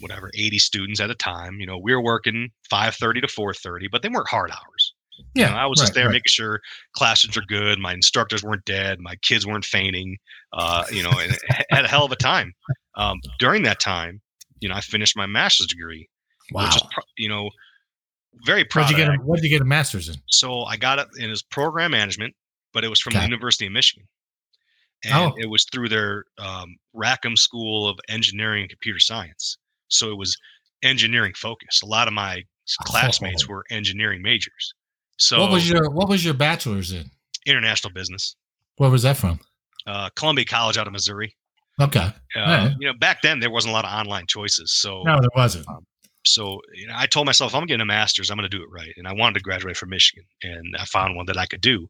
[0.00, 1.60] whatever 80 students at a time.
[1.60, 4.89] You know, we were working 5:30 to 4:30, but they weren't hard hours.
[5.34, 5.50] You Yeah.
[5.50, 6.12] know, I was just there right.
[6.12, 6.60] making sure
[6.94, 10.16] classrooms are good, my instructors weren't dead, my kids weren't fainting.
[10.52, 11.36] Uh, you know, and
[11.70, 12.52] had a hell of a time.
[12.96, 14.20] Um, during that time,
[14.60, 16.08] you know, I finished my master's degree,
[16.52, 16.64] Wow.
[16.66, 17.50] which is, pro- you know,
[18.44, 18.84] very proud.
[18.84, 19.14] What'd you get?
[19.14, 20.16] A, what did you get a master's in?
[20.28, 22.34] So I got it in his program management,
[22.72, 23.22] but it was from the.
[23.22, 24.06] University of Michigan.
[25.04, 25.34] and Oh.
[25.38, 29.56] it was through their um, Rackham School of Engineering and Computer Science.
[29.88, 30.36] So it was
[30.82, 31.82] engineering focused.
[31.82, 32.44] A lot of my
[32.84, 33.52] classmates Oh.
[33.52, 34.74] were engineering majors.
[35.20, 37.10] So what was your What was your bachelor's in?
[37.46, 38.36] international business?
[38.76, 39.40] Where was that from?
[39.86, 41.34] Uh, Columbia College out of Missouri.
[41.80, 42.12] Okay.
[42.36, 42.72] Uh, Alright.
[42.78, 44.72] You know, back then there wasn't a lot of online choices.
[44.74, 45.66] So No, there wasn't.
[46.26, 48.30] so you know, I told myself I'm getting a master's.
[48.30, 50.84] I'm going to do it right, and I wanted to graduate from Michigan, and I
[50.84, 51.88] found one that I could do.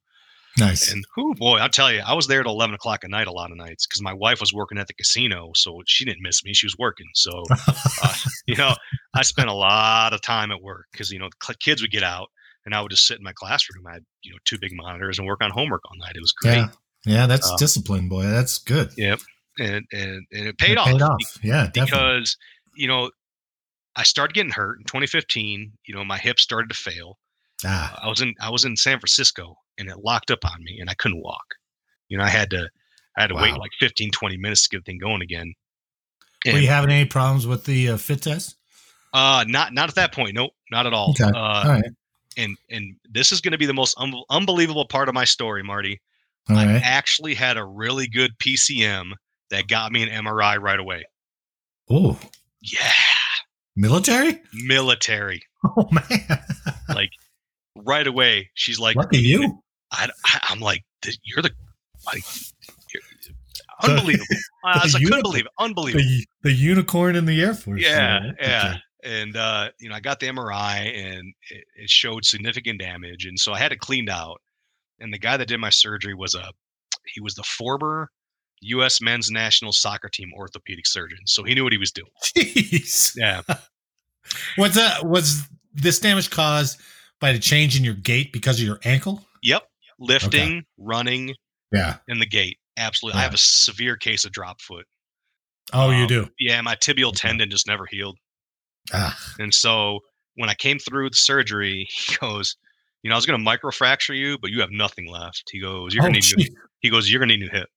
[0.58, 0.92] Nice.
[0.92, 3.32] And who boy, I'll tell you, I was there at eleven o'clock at night a
[3.32, 6.44] lot of nights because my wife was working at the casino, so she didn't miss
[6.44, 6.52] me.
[6.54, 7.44] She was working, so
[8.02, 8.14] uh,
[8.46, 8.74] you know,
[9.14, 12.02] I spent a lot of time at work because you know the kids would get
[12.02, 12.28] out,
[12.66, 13.86] and I would just sit in my classroom.
[13.86, 16.16] I had you know two big monitors and work on homework all night.
[16.16, 16.68] It was great, yeah.
[17.06, 18.24] Yeah, that's Uh, discipline, boy.
[18.24, 18.90] That's good.
[18.98, 19.18] and
[19.58, 20.86] and and it paid It off.
[20.88, 21.38] Paid off.
[21.42, 21.84] Yeah, definitely.
[21.84, 22.36] because
[22.76, 23.10] you know
[23.96, 25.72] I started getting hurt in 2015.
[25.86, 27.18] You know, my hips started to fail.
[27.64, 30.78] ah, I was in I was in San Francisco and it locked up on me
[30.80, 31.44] and I couldn't walk.
[32.08, 32.68] You know, I had to
[33.16, 35.54] I had to wait like 15 20 minutes to get the thing going again.
[36.46, 38.56] were you having any problems with the uh, fit test?
[39.12, 40.34] uh not not at that point.
[40.34, 41.10] Nope, not at all.
[41.10, 41.24] Okay.
[41.24, 41.84] Uh All right.
[42.40, 45.62] And and this is going to be the most un- unbelievable part of my story,
[45.62, 46.00] Marty.
[46.48, 46.82] All I right.
[46.84, 49.12] actually had a really good PCM
[49.50, 51.04] that got me an MRI right away.
[51.90, 52.18] Oh,
[52.60, 52.78] Yeah,
[53.76, 54.40] military?
[54.52, 55.42] military.
[55.76, 56.40] Oh man.
[56.88, 57.10] Like
[57.76, 59.62] right away, she's like, Lucky you.
[59.92, 60.82] I, I, I'm like,
[61.22, 61.50] you're the,
[62.06, 62.22] like,
[62.94, 63.34] you're, The-
[63.90, 64.24] unbelievable.
[64.64, 65.52] I was the couldn't believe it.
[65.58, 66.02] Unbelievable.
[66.02, 67.82] The, the unicorn in the Air Force.
[67.82, 68.76] Yeah, yeah.
[69.04, 73.24] And, uh, you know, I got the MRI and it, it showed significant damage.
[73.26, 74.40] And so I had it cleaned out.
[74.98, 76.52] And the guy that did my surgery was a,
[77.06, 78.10] he was the former
[78.60, 79.00] U.S.
[79.00, 81.18] men's national soccer team orthopedic surgeon.
[81.24, 82.10] So he knew what he was doing.
[82.24, 83.16] Jeez.
[83.16, 83.40] Yeah.
[84.56, 86.78] What's that was this damage caused
[87.20, 89.24] by the change in your gait because of your ankle?
[89.42, 89.62] Yep.
[89.98, 91.34] Lifting, running,
[91.72, 91.96] Yeah.
[92.08, 92.58] and the gait.
[92.76, 93.18] Absolutely.
[93.18, 94.84] I have a severe case of drop foot.
[95.72, 96.28] Oh, you Um, do.
[96.38, 96.60] Yeah.
[96.60, 97.28] My tibial Okay.
[97.28, 98.18] tendon just never healed.
[98.92, 100.00] Ah, And so
[100.36, 102.56] when I came through the surgery, he goes,
[103.02, 105.44] you know, I was going to microfracture you, but you have nothing left.
[105.50, 107.52] He goes, you're oh, going to need, new, he goes, you're going to need a
[107.52, 107.68] new hip.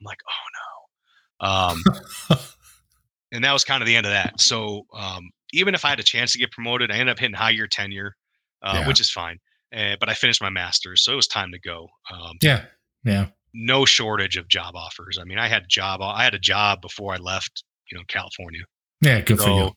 [0.00, 1.48] I'm like, oh no.
[1.48, 2.38] Um,
[3.32, 4.40] and that was kind of the end of that.
[4.40, 7.34] So um, even if I had a chance to get promoted, I ended up hitting
[7.34, 8.14] high year tenure,
[8.62, 8.88] uh, Yeah.
[8.88, 9.38] which is fine.
[9.74, 11.88] Uh, but I finished my master's, so it was time to go.
[12.12, 12.64] Um, yeah.
[13.04, 13.26] Yeah.
[13.54, 15.18] no shortage of job offers.
[15.20, 18.60] I mean, I had job, I had a job before I left, you know, California.
[19.00, 19.20] Yeah.
[19.20, 19.70] Good for you.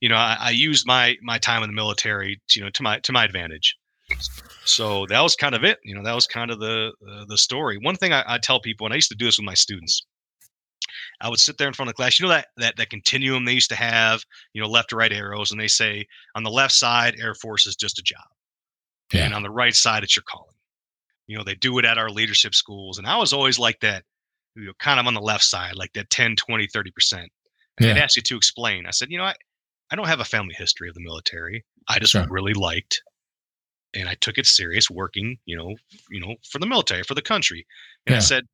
[0.00, 2.82] You know, I, I used my my time in the military, to, you know, to
[2.82, 3.76] my to my advantage.
[4.64, 5.78] So that was kind of it.
[5.84, 7.78] You know, that was kind of the uh, the story.
[7.78, 10.04] One thing I, I tell people, and I used to do this with my students.
[11.20, 12.18] I would sit there in front of the class.
[12.18, 15.12] You know that that that continuum they used to have, you know, left to right
[15.12, 18.24] arrows, and they say on the left side, Air Force is just a job,
[19.24, 20.54] and on the right side, it's your calling.
[21.26, 24.04] You know, they do it at our leadership schools, and I was always like that,
[24.56, 27.32] you know, kind of on the left side, like that 10, 20, 30 percent.
[27.78, 27.94] And Yeah.
[27.94, 28.86] they'd ask you to explain.
[28.86, 29.34] I said, you know, I,
[29.90, 31.64] I don't have a family history of the military.
[31.88, 32.26] I just Sure.
[32.30, 33.02] really liked
[33.94, 35.74] and I took it serious working, you know,
[36.10, 37.66] you know, for the military, for the country.
[38.06, 38.44] And I said,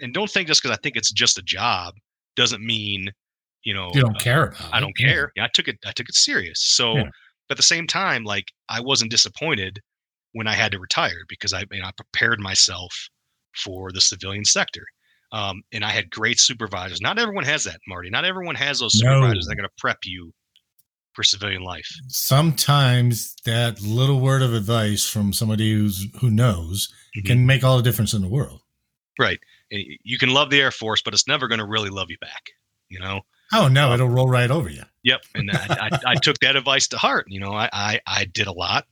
[0.00, 1.94] and don't think just because I think it's just a job
[2.36, 3.10] doesn't mean,
[3.64, 4.74] you know, You don't uh, care about it.
[4.74, 5.08] I don't Yeah.
[5.08, 5.32] care.
[5.36, 5.78] Yeah, I took it.
[5.84, 6.60] I took it serious.
[6.62, 7.10] So, Yeah.
[7.48, 9.80] but at the same time, like I wasn't disappointed
[10.32, 12.94] when I had to retire because I, you know, I prepared myself
[13.56, 14.84] for the civilian sector.
[15.32, 17.00] Um, and I had great supervisors.
[17.02, 18.08] Not everyone has that, Marty.
[18.08, 20.32] Not everyone has those supervisors that are going to prep you
[21.18, 21.88] for civilian life.
[22.06, 27.26] Sometimes that little word of advice from somebody who's who knows Mhm.
[27.26, 28.60] can make all the difference in the world.
[29.18, 29.40] Right.
[29.68, 32.50] You can love the Air Force, but it's never going to really love you back.
[32.88, 33.22] You know.
[33.52, 34.84] Oh no, it'll roll right over you.
[35.02, 35.24] Yep.
[35.34, 37.26] And I, I, I took that advice to heart.
[37.28, 38.86] You know, I, I, I did a lot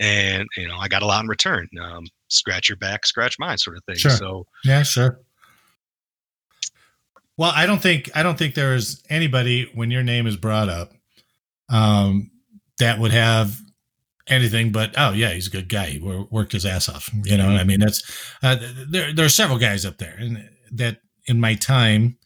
[0.00, 1.68] and, you know, I got a lot in return.
[1.80, 3.96] Um, scratch your back, scratch mine sort of thing.
[3.98, 4.10] Sure.
[4.10, 5.20] So, Yeah, sure.
[7.36, 10.92] Well, I don't think I don't think there's anybody when your name is brought up
[11.72, 12.30] um,
[12.78, 13.58] that would have
[14.28, 15.86] anything but oh yeah he's a good guy.
[15.86, 17.10] He worked his ass off.
[17.24, 17.80] You know I mean?
[17.80, 18.02] That's
[18.42, 18.56] uh,
[18.88, 22.18] there there are several guys up there and that in my time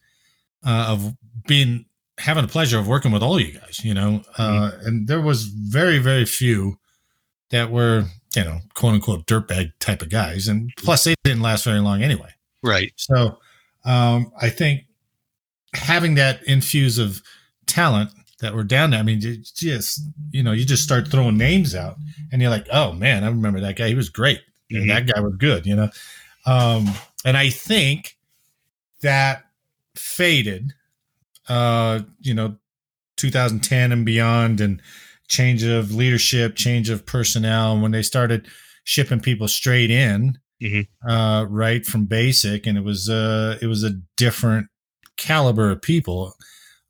[0.64, 1.14] uh, of
[1.46, 1.86] being
[2.18, 5.44] having the pleasure of working with all you guys you know uh, and there was
[5.44, 6.78] very very few
[7.50, 11.64] that were you know quote unquote dirtbag type of guys and plus they didn't last
[11.64, 12.30] very long anyway.
[12.62, 12.92] Right.
[12.96, 13.38] so
[13.84, 14.82] um, I think
[15.74, 17.22] having that infuse of
[17.66, 18.10] talent
[18.40, 21.74] that were down there, I mean, you just, you know, you just start throwing names
[21.74, 21.96] out
[22.30, 23.88] and you're like, oh man, I remember that guy.
[23.88, 24.40] He was great.
[24.70, 24.88] And Mhm.
[24.88, 25.90] that guy was good, you know?
[26.44, 26.92] Um,
[27.24, 28.16] and I think
[29.02, 29.44] that
[29.94, 30.74] faded,
[31.48, 32.56] uh, you know,
[33.16, 34.82] 2010 and beyond and
[35.28, 37.72] change of leadership, change of personnel.
[37.72, 38.46] And when they started
[38.84, 40.86] shipping people straight in, Mhm.
[41.08, 44.68] uh, right from basic, and it was uh, it was a different
[45.16, 46.34] caliber of people,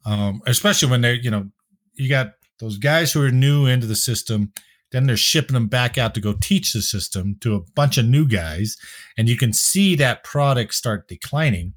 [0.07, 1.49] um, especially when they're you know
[1.95, 4.53] you got those guys who are new into the system.
[4.93, 8.07] Then they're shipping them back out to go teach the system to a bunch of
[8.07, 8.77] new guys,
[9.19, 11.75] and you can see that product start declining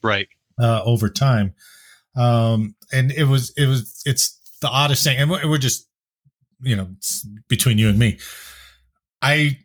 [0.00, 0.28] Right.
[0.60, 1.54] uh, over time.
[2.16, 5.18] Um, and it was, it was, it's the oddest thing.
[5.18, 5.88] And we're, we're just,
[6.60, 6.88] you know,
[7.48, 8.18] between you and me,
[9.20, 9.58] I,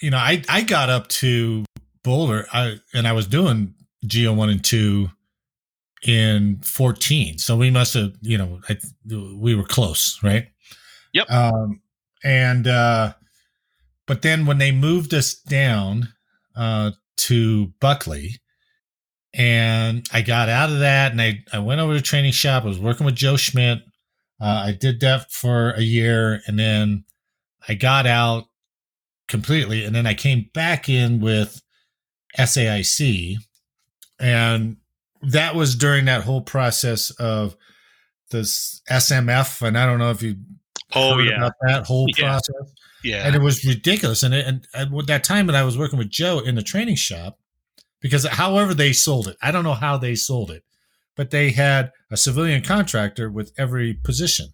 [0.00, 1.64] you know, I, I got up to
[2.02, 3.74] Boulder I, and I was doing
[4.06, 5.10] Geo one and two
[6.06, 7.38] in 14.
[7.38, 8.78] So we must have, you know, I,
[9.36, 10.48] we were close, right?
[11.12, 11.30] Yep.
[11.30, 11.80] Um,
[12.24, 13.14] and, uh,
[14.06, 16.08] but then when they moved us down,
[16.54, 18.40] uh, to Buckley,
[19.34, 22.64] and I got out of that and I, I went over to training shop.
[22.64, 23.80] I was working with Joe Schmidt.
[24.40, 27.04] Uh, I did that for a year and then
[27.68, 28.44] I got out
[29.28, 29.84] completely.
[29.84, 31.60] And then I came back in with
[32.38, 33.36] SAIC.
[34.18, 34.78] And
[35.22, 37.56] that was during that whole process of
[38.30, 39.62] this SMF.
[39.66, 40.36] And I don't know if you
[40.94, 41.36] Oh heard yeah.
[41.36, 42.26] about that whole Yeah.
[42.26, 43.26] process Yeah.
[43.26, 44.22] and it was ridiculous.
[44.22, 46.96] And it, and at that time that I was working with Joe in the training
[46.96, 47.38] shop,
[48.00, 50.62] because however they sold it, I don't know how they sold it,
[51.16, 54.48] but they had a civilian contractor with every position,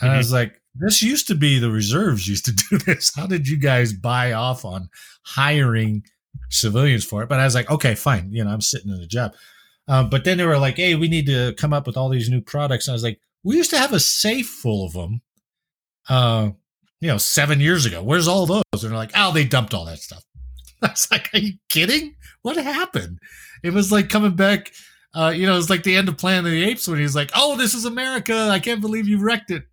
[0.00, 0.18] and I Mhm.
[0.18, 3.12] was like, this used to be the reserves used to do this.
[3.14, 4.88] How did you guys buy off on
[5.24, 6.02] hiring
[6.50, 7.28] civilians for it?
[7.28, 8.30] But I was like, okay, fine.
[8.32, 9.34] You know, I'm sitting in a job.
[9.88, 12.28] Um, but then they were like, hey, we need to come up with all these
[12.28, 12.86] new products.
[12.86, 15.22] And I was like, we used to have a safe full of them.
[16.08, 16.50] Uh,
[17.00, 18.02] you know, seven years ago.
[18.02, 18.62] Where's all those?
[18.72, 20.24] And they're like, oh, they dumped all that stuff.
[20.82, 22.14] I was like, are you kidding?
[22.42, 23.18] What happened?
[23.62, 24.72] It was like coming back.
[25.14, 27.30] Uh, you know, it's like the end of Planet of the Apes when he's like,
[27.34, 28.48] "Oh, this is America!
[28.50, 29.64] I can't believe you wrecked it."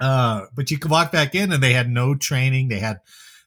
[0.00, 2.68] Uh, but you could walk back in, and they had no training.
[2.68, 3.00] They had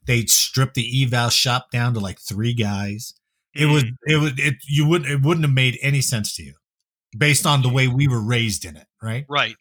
[0.06, 3.14] they stripped the eval shop down to like three guys.
[3.56, 6.54] It was it was it you wouldn't it wouldn't have made any sense to you
[7.18, 9.26] based on the way we were raised in it, right?
[9.30, 9.56] Right.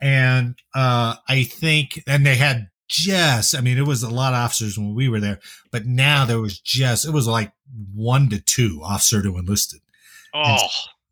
[0.00, 4.38] and uh, I think, and they had just, I mean, it was a lot of
[4.38, 5.38] officers when we were there,
[5.70, 7.52] but now there was just, it was like
[7.94, 9.80] one to two officer to enlisted.
[10.34, 10.66] Oh.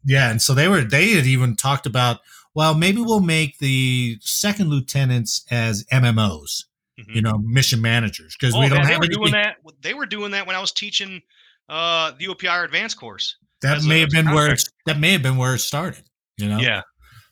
[0.04, 2.20] Yeah, and so they were, they had even talked about,
[2.54, 6.64] well, maybe we'll make the second lieutenants as MMOs,
[6.98, 7.14] Mhm.
[7.14, 9.22] you know, mission managers, because Oh, we don't man, they have were anything.
[9.22, 9.56] doing that.
[9.82, 11.20] They were doing that when I was teaching
[11.68, 13.36] uh, the OPIR advanced course.
[13.62, 16.04] That may have been where it, that may have been where it started,
[16.36, 16.58] you know.
[16.58, 16.82] Yeah.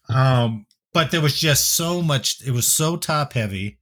[0.09, 3.79] Um, but there was just so much, it was so top heavy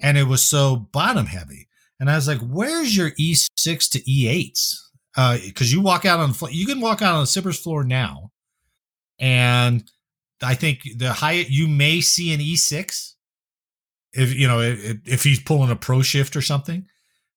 [0.00, 1.68] and it was so bottom heavy.
[2.00, 4.76] And I was like, where's your E6 to E8s?
[5.16, 7.62] Uh, cause you walk out on the floor, you can walk out on the SBIRS
[7.62, 8.32] floor now.
[9.20, 9.84] And
[10.42, 13.12] I think the high, you may see an E6
[14.12, 16.86] if, you know, if, if he's pulling a pro shift or something.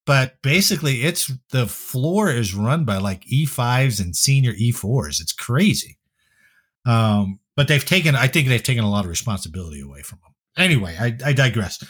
[0.07, 5.19] But basically, it's the floor is run by like E5s and senior E4s.
[5.21, 5.97] It's crazy.
[6.85, 10.33] Um, but they've taken, I think they've taken a lot of responsibility away from them.
[10.55, 11.83] Anyway, I, I digress.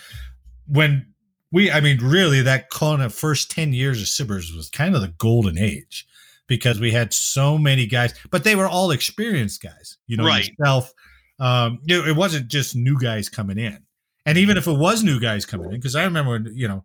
[0.65, 1.13] When
[1.51, 5.01] we, I mean, really, that kind of first 10 years of SBIRS was kind of
[5.01, 6.07] the golden age
[6.47, 10.49] because we had so many guys, but they were all experienced guys, you know, Right.
[10.57, 10.91] yourself.
[11.39, 13.77] Um, know, it wasn't just new guys coming in.
[14.25, 16.83] And even if it was new guys coming in, because I remember when, you know,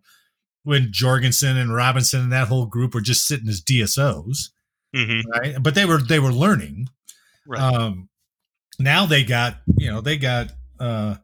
[0.63, 4.49] when Jorgensen and Robinson and that whole group were just sitting as DSOs,
[4.93, 5.55] hmm right?
[5.61, 6.87] But they were they were learning.
[7.45, 7.61] Right.
[7.61, 8.09] Um,
[8.79, 11.15] now they got you know they got uh,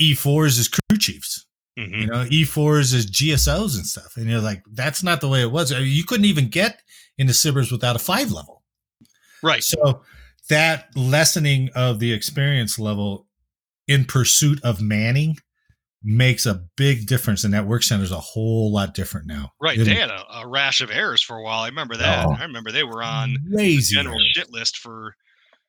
[0.00, 1.46] E4s as crew chiefs,
[1.78, 5.42] hmm you know E4s as GSOs and stuff, and you're like that's not the way
[5.42, 5.72] it was.
[5.72, 6.82] I mean, you couldn't even get
[7.18, 8.62] into SBIRS without a five level.
[9.42, 9.62] Right.
[9.62, 10.02] So
[10.48, 13.26] that lessening of the experience level
[13.88, 15.38] in pursuit of Manning
[16.04, 19.52] makes a big difference, and that work center is a whole lot different now.
[19.60, 19.78] Right.
[19.78, 21.62] They had a, a rash of errors for a while.
[21.62, 22.26] I remember that.
[22.26, 22.32] Oh.
[22.32, 24.32] I remember they were on crazy general errors.
[24.34, 25.14] shit list for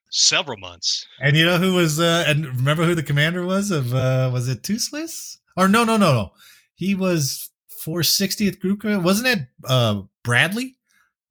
[0.10, 1.06] several months.
[1.20, 4.48] And you know who was uh and remember who the commander was of uh was
[4.48, 5.40] it Two Swiss?
[5.58, 6.32] Or no no no no.
[6.76, 7.50] He was
[7.84, 8.84] 460th group.
[8.84, 10.78] Wasn't it uh Bradley?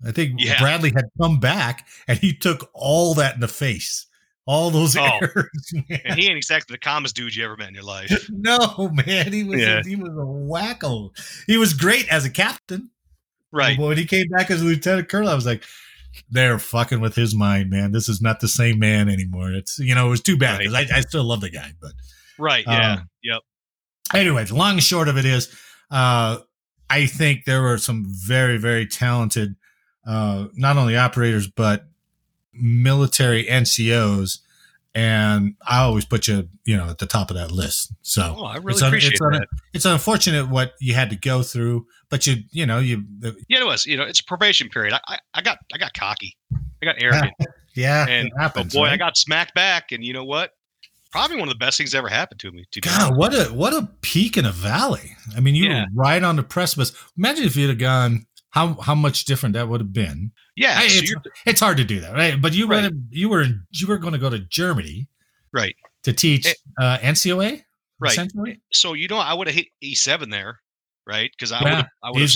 [0.05, 0.59] I think Yeah.
[0.61, 4.07] Bradley had come back and he took all that in the face.
[4.47, 5.19] All those Oh.
[5.23, 5.73] errors.
[5.75, 6.19] And Man.
[6.19, 8.11] he ain't exactly the calmest dude you ever met in your life.
[8.31, 9.79] No, man, he was Yeah.
[9.79, 11.11] a, he was a wacko.
[11.47, 12.91] He was great as a captain.
[13.53, 13.77] Right.
[13.79, 15.63] But when he came back as a lieutenant colonel, I was like,
[16.31, 17.93] they're fucking with his mind, man.
[17.93, 19.53] This is not the same man anymore.
[19.53, 21.93] It's you know, it was too bad because I, I still love the guy, but
[22.39, 22.65] Right.
[22.67, 22.93] Yeah.
[22.95, 23.41] Um, yep.
[24.15, 25.55] anyway, the long and short of it is,
[25.91, 26.39] uh,
[26.91, 29.55] I think there were some very, very talented,
[30.07, 31.87] uh, not only operators but
[32.53, 34.39] military NCOs
[34.95, 37.93] and I always put you, you know, at the top of that list.
[38.03, 39.49] So Oh, I really it's, un- appreciate it's, un- that.
[39.73, 43.03] it's unfortunate what you had to go through, but you, you know, you,
[43.49, 43.87] Yeah, it was.
[43.87, 44.93] You know, it's a probation period.
[44.93, 46.37] I, I, I got I got cocky.
[46.83, 47.33] I got arrogant.
[47.75, 48.75] yeah, and it happens.
[48.75, 49.93] but boy, I got smacked back.
[49.93, 50.51] And you know what?
[51.11, 52.65] Probably one of the best things that ever happened to me.
[52.73, 55.17] To God, what a what a peak in a valley.
[55.37, 55.85] I mean, you Yeah.
[55.95, 56.93] were right on the precipice.
[57.17, 60.31] Imagine if you'd have gone, how how much different that would have been.
[60.57, 60.79] Yeah.
[60.79, 61.15] Hey, so it's,
[61.47, 62.41] it's hard to do that, right?
[62.41, 62.85] But you Right.
[62.85, 65.09] were you were you were going to go to Germany
[65.53, 65.75] right.
[66.05, 67.63] to teach Eh, uh, NCOA,
[67.99, 68.19] Right.
[68.73, 70.61] So you know, I would have hit E seven there,
[71.07, 71.31] right?
[71.33, 72.31] Because I Yeah, would I would have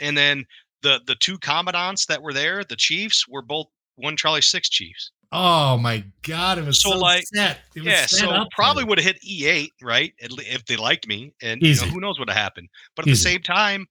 [0.00, 0.44] and then
[0.82, 5.10] the the two commandants that were there, the chiefs, were both one Charlie Six chiefs.
[5.32, 6.58] Oh my God!
[6.58, 7.60] It was So, so, like- set.
[7.74, 10.12] It was Yeah, so up probably would have hit E eight, right?
[10.22, 12.68] At le- If they liked me, and you know, who knows what happened.
[12.96, 13.24] But at Easy.
[13.24, 13.86] the same time,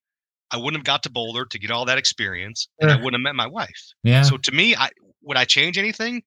[0.52, 3.22] I wouldn't have got to Boulder to get all that experience, and I wouldn't have
[3.22, 3.94] met my wife.
[4.04, 4.22] Yeah.
[4.22, 4.90] So to me, I
[5.22, 6.24] would I change anything?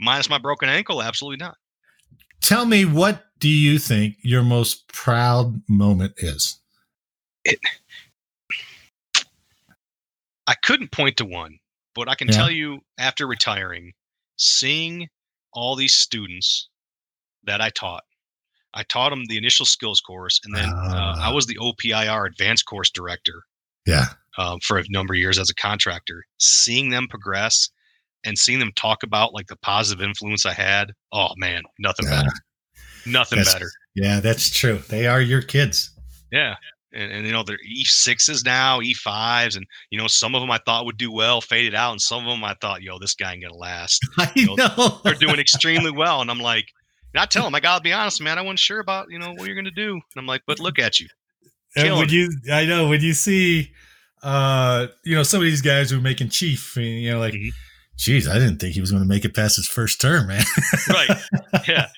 [0.00, 1.56] Minus my broken ankle, absolutely not.
[2.40, 6.58] Tell me, what do you think your most proud moment is?
[10.46, 11.58] I couldn't point to one,
[11.94, 12.36] but I can Yeah.
[12.36, 13.92] tell you after retiring,
[14.36, 15.08] seeing
[15.52, 16.68] all these students
[17.44, 18.04] that I taught.
[18.74, 21.32] I taught them the initial skills course, and then uh, I Ah.
[21.32, 23.44] was the OPIR advanced course director
[23.86, 24.06] Yeah.
[24.38, 26.24] um, for a number of years as a contractor.
[26.38, 27.68] Seeing them progress
[28.24, 30.92] and seeing them talk about like the positive influence I had.
[31.12, 32.16] Oh man, nothing Yeah.
[32.22, 32.32] better.
[33.06, 33.70] Nothing That's- better.
[33.94, 34.78] Yeah, that's true.
[34.88, 35.90] They are your kids.
[36.30, 36.54] Yeah.
[36.94, 40.42] And, and you know they're E sixes now, E fives, and you know some of
[40.42, 42.98] them I thought would do well, faded out, and some of them I thought, yo,
[42.98, 44.06] this guy ain't gonna last.
[44.18, 45.00] I know, know.
[45.02, 46.66] They're doing extremely well, and I'm like,
[47.14, 49.32] and I tell them, I gotta be honest, man, I wasn't sure about you know
[49.32, 51.08] what you're gonna do, and I'm like, but look at you,
[51.76, 53.70] And when you, I know when you see,
[54.22, 57.50] uh, you know, some of these guys who are making chief, you know, like, Mhm.
[57.98, 60.44] geez, I didn't think he was going to make it past his first term, man.
[60.88, 61.08] right?
[61.66, 61.88] Yeah.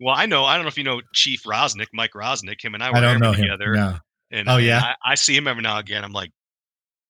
[0.00, 0.44] Well, I know.
[0.44, 2.62] I don't know if you know Chief Rosnick, Mike Rosnick.
[2.64, 3.50] Him and I were I don't know airmen him.
[3.58, 3.74] together.
[3.74, 3.98] No.
[4.30, 4.94] And, Oh, yeah?
[5.04, 6.04] I, I see him every now and again.
[6.04, 6.30] I'm like,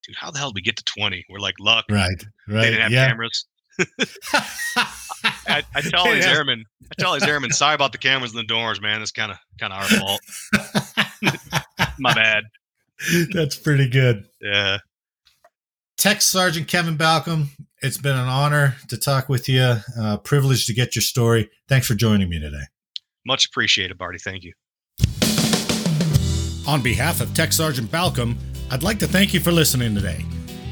[0.06, 1.24] dude, how the hell did we get to 20?
[1.28, 1.84] We're like, luck.
[1.90, 2.09] Right.
[2.48, 2.62] Right.
[2.62, 3.09] They didn't have yeah.
[3.09, 3.44] cameras.
[5.46, 6.32] I, I tell these Yeah.
[6.32, 9.02] airmen, I tell these airmen, sorry about the cameras in the doors, man.
[9.02, 10.20] It's kind of kind of our fault.
[11.99, 12.44] My bad.
[13.32, 14.26] That's pretty good.
[14.40, 14.78] Yeah.
[15.96, 17.49] Tech Sergeant Kevin Balcom,
[17.82, 19.76] it's been an honor to talk with you.
[19.99, 21.51] Uh, privileged to get your story.
[21.68, 22.62] Thanks for joining me today.
[23.26, 24.18] Much appreciated, Marty.
[24.18, 24.53] Thank you.
[26.66, 28.36] On behalf of Tech Sergeant Balcom,
[28.70, 30.24] I'd like to thank you for listening today.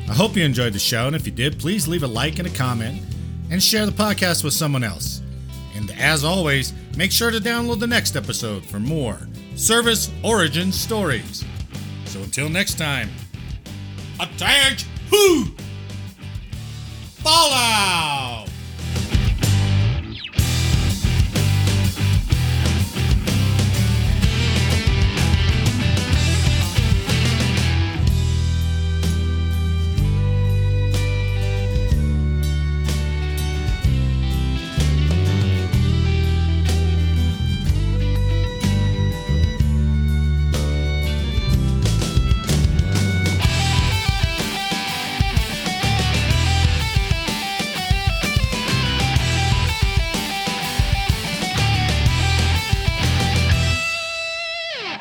[0.09, 2.47] I hope you enjoyed the show, and if you did, please leave a like and
[2.47, 3.03] a comment
[3.51, 5.23] and share the podcast with someone else.
[5.75, 9.19] And as always, make sure to download the next episode for more
[9.57, 11.45] service origin stories.
[12.05, 13.11] So until next time,
[14.21, 15.47] attach who?
[17.23, 18.49] Fallout!